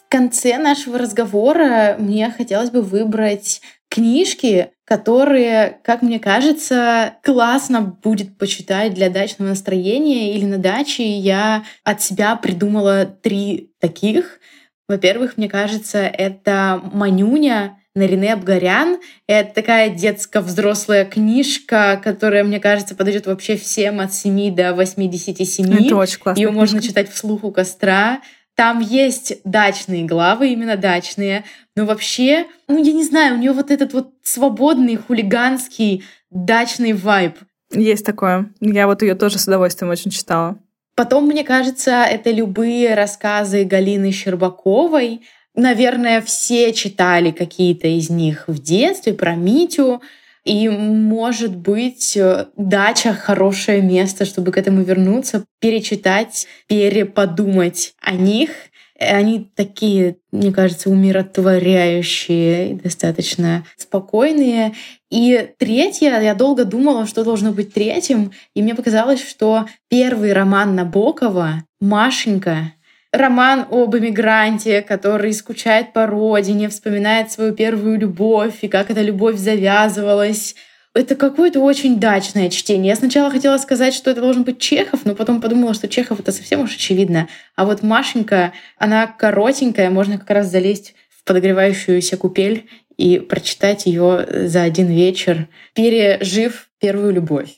В 0.06 0.08
конце 0.08 0.56
нашего 0.58 0.98
разговора 0.98 1.96
мне 1.98 2.30
хотелось 2.30 2.70
бы 2.70 2.80
выбрать 2.80 3.60
книжки, 3.96 4.72
которые, 4.84 5.80
как 5.82 6.02
мне 6.02 6.20
кажется, 6.20 7.14
классно 7.22 7.80
будет 7.80 8.36
почитать 8.36 8.92
для 8.92 9.08
дачного 9.08 9.48
настроения 9.48 10.34
или 10.34 10.44
на 10.44 10.58
даче. 10.58 11.18
Я 11.18 11.64
от 11.82 12.02
себя 12.02 12.36
придумала 12.36 13.06
три 13.06 13.72
таких. 13.80 14.38
Во-первых, 14.86 15.38
мне 15.38 15.48
кажется, 15.48 15.98
это 16.00 16.80
«Манюня» 16.92 17.78
Нарине 17.94 18.34
Абгарян. 18.34 18.98
Это 19.26 19.54
такая 19.54 19.88
детско-взрослая 19.88 21.06
книжка, 21.06 21.98
которая, 22.04 22.44
мне 22.44 22.60
кажется, 22.60 22.94
подойдет 22.94 23.26
вообще 23.26 23.56
всем 23.56 24.00
от 24.00 24.12
7 24.12 24.54
до 24.54 24.74
87. 24.74 25.86
Это 25.86 25.96
очень 25.96 26.18
классно. 26.18 26.38
Ее 26.38 26.50
можно 26.50 26.82
читать 26.82 27.10
вслух 27.10 27.42
у 27.42 27.50
костра. 27.50 28.20
Там 28.56 28.80
есть 28.80 29.34
дачные 29.44 30.04
главы, 30.04 30.48
именно 30.48 30.76
дачные, 30.76 31.44
но 31.76 31.84
вообще, 31.84 32.46
ну, 32.68 32.82
я 32.82 32.92
не 32.94 33.04
знаю, 33.04 33.34
у 33.34 33.38
нее 33.38 33.52
вот 33.52 33.70
этот 33.70 33.92
вот 33.92 34.14
свободный, 34.22 34.96
хулиганский 34.96 36.04
дачный 36.30 36.94
вайб. 36.94 37.36
Есть 37.70 38.06
такое. 38.06 38.50
Я 38.60 38.86
вот 38.86 39.02
ее 39.02 39.14
тоже 39.14 39.38
с 39.38 39.46
удовольствием 39.46 39.90
очень 39.90 40.10
читала. 40.10 40.58
Потом, 40.94 41.26
мне 41.26 41.44
кажется, 41.44 42.04
это 42.04 42.30
любые 42.30 42.94
рассказы 42.94 43.64
Галины 43.64 44.10
Щербаковой. 44.10 45.20
Наверное, 45.54 46.22
все 46.22 46.72
читали 46.72 47.32
какие-то 47.32 47.86
из 47.86 48.08
них 48.08 48.44
в 48.46 48.62
детстве 48.62 49.12
про 49.12 49.34
Митю. 49.34 50.00
И, 50.46 50.68
может 50.68 51.56
быть, 51.56 52.16
дача— 52.56 53.12
хорошее 53.14 53.82
место, 53.82 54.24
чтобы 54.24 54.52
к 54.52 54.56
этому 54.56 54.82
вернуться, 54.82 55.44
перечитать, 55.60 56.46
переподумать 56.68 57.94
о 58.00 58.12
них— 58.12 58.50
они 58.98 59.50
такие, 59.54 60.16
мне 60.32 60.52
кажется, 60.52 60.88
умиротворяющие, 60.88 62.76
достаточно 62.76 63.64
спокойные. 63.76 64.74
И 65.10 65.50
третье, 65.58 66.20
я 66.20 66.34
долго 66.34 66.64
думала, 66.64 67.06
что 67.06 67.24
должно 67.24 67.52
быть 67.52 67.74
третьим, 67.74 68.32
и 68.54 68.62
мне 68.62 68.74
показалось, 68.74 69.22
что 69.22 69.66
первый 69.88 70.32
роман 70.32 70.74
Набокова 70.74 71.64
«Машенька» 71.80 72.72
роман 73.16 73.66
об 73.70 73.96
эмигранте, 73.96 74.82
который 74.82 75.32
скучает 75.32 75.92
по 75.92 76.06
родине, 76.06 76.68
вспоминает 76.68 77.30
свою 77.30 77.52
первую 77.54 77.98
любовь 77.98 78.58
и 78.62 78.68
как 78.68 78.90
эта 78.90 79.02
любовь 79.02 79.36
завязывалась, 79.36 80.54
это 80.96 81.14
какое-то 81.14 81.60
очень 81.60 82.00
дачное 82.00 82.48
чтение. 82.48 82.90
Я 82.90 82.96
сначала 82.96 83.30
хотела 83.30 83.58
сказать, 83.58 83.92
что 83.92 84.10
это 84.10 84.22
должен 84.22 84.44
быть 84.44 84.58
Чехов, 84.58 85.04
но 85.04 85.14
потом 85.14 85.42
подумала, 85.42 85.74
что 85.74 85.88
Чехов 85.88 86.20
это 86.20 86.32
совсем 86.32 86.60
уж 86.62 86.74
очевидно. 86.74 87.28
А 87.54 87.66
вот 87.66 87.82
Машенька, 87.82 88.52
она 88.78 89.06
коротенькая, 89.06 89.90
можно 89.90 90.18
как 90.18 90.30
раз 90.30 90.50
залезть 90.50 90.94
в 91.10 91.24
подогревающуюся 91.24 92.16
купель 92.16 92.68
и 92.96 93.18
прочитать 93.18 93.84
ее 93.84 94.48
за 94.48 94.62
один 94.62 94.88
вечер, 94.88 95.48
пережив 95.74 96.70
первую 96.80 97.12
любовь. 97.12 97.50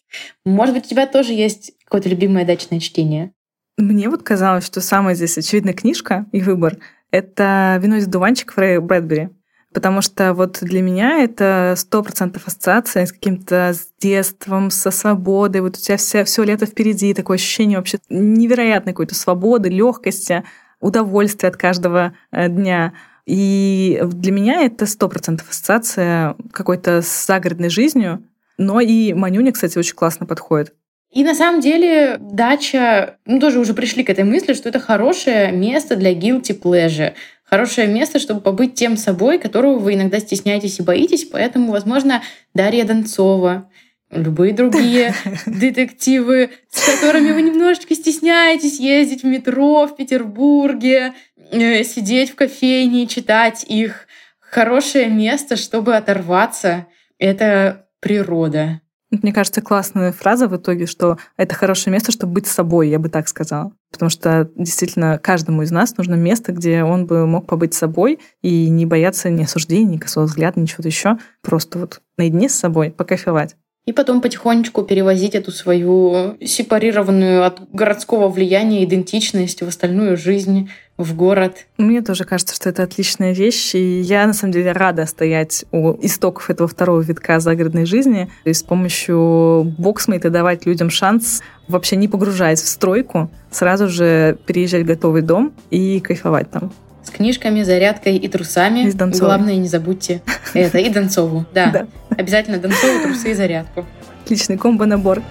Может 0.45 0.75
быть, 0.75 0.87
у 0.87 0.89
тебя 0.89 1.07
тоже 1.07 1.33
есть 1.33 1.73
какое-то 1.85 2.09
любимое 2.09 2.45
дачное 2.45 2.81
чтение? 2.81 3.33
Мне 3.79 4.11
вот 4.11 4.23
казалось, 4.23 4.67
что 4.67 4.81
самая 4.81 5.15
здесь 5.15 5.39
очевидная 5.39 5.73
книжка 5.73 6.27
и 6.33 6.43
выбор— 6.43 6.77
это 7.11 7.79
«Вино 7.81 7.97
из 7.97 8.07
дуванчиков» 8.07 8.59
Рэя 8.59 8.81
Брэдбери 8.81 9.31
потому 9.73 10.03
что 10.03 10.35
вот 10.35 10.59
для 10.63 10.83
меня 10.83 11.23
это 11.23 11.75
сто 11.77 12.03
процентов 12.03 12.47
ассоциация 12.47 13.07
с 13.07 13.13
каким-то 13.13 13.73
с 13.75 13.89
детством, 14.01 14.71
со 14.71 14.91
свободой. 14.91 15.61
Вот 15.61 15.77
у 15.77 15.81
тебя 15.81 15.97
все, 15.97 16.25
все 16.25 16.43
лето 16.43 16.67
впереди, 16.67 17.15
такое 17.15 17.37
ощущение 17.37 17.79
вообще 17.79 17.99
невероятной 18.09 18.93
какой-то 18.93 19.15
свободы, 19.15 19.69
легкости, 19.69 20.43
удовольствия 20.81 21.51
от 21.51 21.57
каждого 21.57 22.13
э, 22.33 22.49
дня. 22.49 22.93
И 23.27 24.03
для 24.05 24.33
меня 24.33 24.63
это 24.63 24.87
сто 24.87 25.09
процентов 25.09 25.51
ассоциация 25.51 26.35
какой-то 26.51 27.03
с 27.03 27.27
загородной 27.27 27.69
жизнью. 27.69 28.25
Но 28.57 28.81
и 28.81 29.13
Манюня, 29.13 29.53
кстати, 29.53 29.79
очень 29.79 29.95
классно 29.95 30.27
подходит. 30.27 30.75
И 31.11 31.25
на 31.25 31.35
самом 31.35 31.61
деле 31.61 32.19
дача, 32.21 33.17
ну 33.25 33.41
тоже 33.41 33.59
уже 33.61 33.75
пришли 33.75 34.05
к 34.05 34.11
этой 34.11 34.25
мысли, 34.25 34.53
что 34.53 34.69
это 34.69 34.79
хорошее 34.79 35.53
место 35.53 35.97
для 35.97 36.13
guilty 36.13 36.59
pleasure 36.61 37.15
хорошее 37.49 37.87
место, 37.89 38.19
чтобы 38.19 38.41
побыть 38.41 38.75
тем 38.75 38.97
собой, 38.97 39.39
которого 39.39 39.79
вы 39.79 39.95
иногда 39.95 40.21
стесняетесь 40.21 40.79
и 40.79 40.83
боитесь. 40.83 41.25
Поэтому, 41.25 41.73
возможно, 41.73 42.23
Дарья 42.55 42.85
Донцова, 42.85 43.71
любые 44.11 44.53
другие 44.53 45.15
детективы, 45.47 46.51
с 46.71 46.95
которыми 46.95 47.33
вы 47.33 47.43
немножечко 47.43 47.95
стесняетесь 47.95 48.79
ездить 48.79 49.23
в 49.23 49.27
метро 49.27 49.87
в 49.87 49.97
Петербурге, 49.97 51.15
э, 51.51 51.83
сидеть 51.85 52.31
в 52.31 52.35
кофейне 52.35 53.07
читать 53.07 53.65
их. 53.67 54.07
Хорошее 54.41 55.09
место, 55.09 55.57
чтобы 55.57 55.97
оторваться. 55.97 56.87
Это 57.19 57.87
природа. 58.01 58.81
Мне 59.11 59.33
кажется, 59.33 59.63
классная 59.63 60.13
фраза 60.13 60.49
в 60.49 60.57
итоге, 60.57 60.87
что 60.87 61.17
это 61.37 61.55
хорошее 61.55 61.93
место, 61.93 62.13
чтобы 62.13 62.35
быть 62.35 62.47
собой, 62.47 62.91
я 62.91 62.99
бы 62.99 63.09
так 63.09 63.27
сказала. 63.27 63.73
Потому 63.91 64.11
что 64.11 64.51
действительно 64.55 65.19
каждому 65.19 65.63
из 65.63 65.71
нас 65.71 65.97
нужно 65.97 66.15
место, 66.15 66.53
где 66.53 66.83
он 66.83 67.07
бы 67.07 67.27
мог 67.27 67.47
побыть 67.47 67.73
собой 67.73 68.19
и 68.43 68.69
не 68.69 68.85
бояться 68.85 69.31
ни 69.31 69.45
осуждения, 69.45 69.95
ни 69.95 69.99
косого 69.99 70.25
взгляда, 70.25 70.61
ничего 70.61 70.87
еще. 70.87 71.19
Просто 71.43 71.79
вот 71.79 72.03
наедине 72.19 72.51
с 72.51 72.55
собой 72.55 72.91
покайфовать 72.91 73.57
и 73.89 73.93
потом 73.93 74.21
потихонечку 74.21 74.83
перевозить 74.83 75.35
эту 75.35 75.51
свою 75.51 76.37
сепарированную 76.45 77.43
от 77.43 77.71
городского 77.73 78.29
влияния 78.29 78.85
идентичность 78.85 79.63
в 79.63 79.67
остальную 79.67 80.19
жизнь, 80.19 80.69
в 80.99 81.17
город. 81.17 81.65
Мне 81.79 82.03
тоже 82.03 82.25
кажется, 82.25 82.55
что 82.55 82.69
это 82.69 82.83
отличная 82.83 83.33
вещь, 83.33 83.75
и 83.75 84.01
я 84.01 84.27
на 84.27 84.35
самом 84.35 84.53
деле 84.53 84.73
рада 84.73 85.07
стоять 85.07 85.65
у 85.73 85.95
истоков 86.03 86.51
этого 86.51 86.69
второго 86.69 87.01
витка 87.01 87.41
загородной 87.41 87.87
жизни 87.87 88.31
и 88.45 88.53
с 88.53 88.63
помощью 88.63 89.75
боксмейта 89.79 90.29
давать 90.29 90.67
людям 90.67 90.91
шанс 90.91 91.41
вообще 91.67 91.97
не 91.97 92.09
погружаясь 92.09 92.61
в 92.61 92.69
стройку, 92.69 93.31
сразу 93.51 93.89
же 93.89 94.37
переезжать 94.45 94.83
в 94.83 94.87
готовый 94.87 95.23
дом 95.23 95.55
и 95.71 95.99
кайфовать 96.01 96.51
там 96.51 96.73
с 97.09 97.11
книжками, 97.11 97.63
зарядкой 97.63 98.17
и 98.17 98.29
трусами. 98.29 98.81
И 98.81 98.91
с 98.91 98.95
Главное, 98.95 99.57
не 99.57 99.69
забудьте 99.69 100.23
это. 100.55 100.79
И 100.79 100.89
Донцову, 100.91 101.47
да. 101.53 101.67
да. 101.73 101.87
Обязательно 102.17 102.59
Донцову, 102.59 103.03
трусы 103.03 103.33
и 103.33 103.35
зарядку. 103.35 103.85
Отличный 104.25 104.59
комбо-набор. 104.59 105.23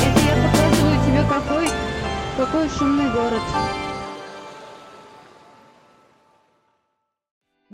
Это 0.00 0.20
я 0.20 0.48
показываю 0.48 0.96
тебе, 1.04 1.22
какой, 1.28 1.66
какой 2.36 2.68
шумный 2.78 3.10
город. 3.12 3.42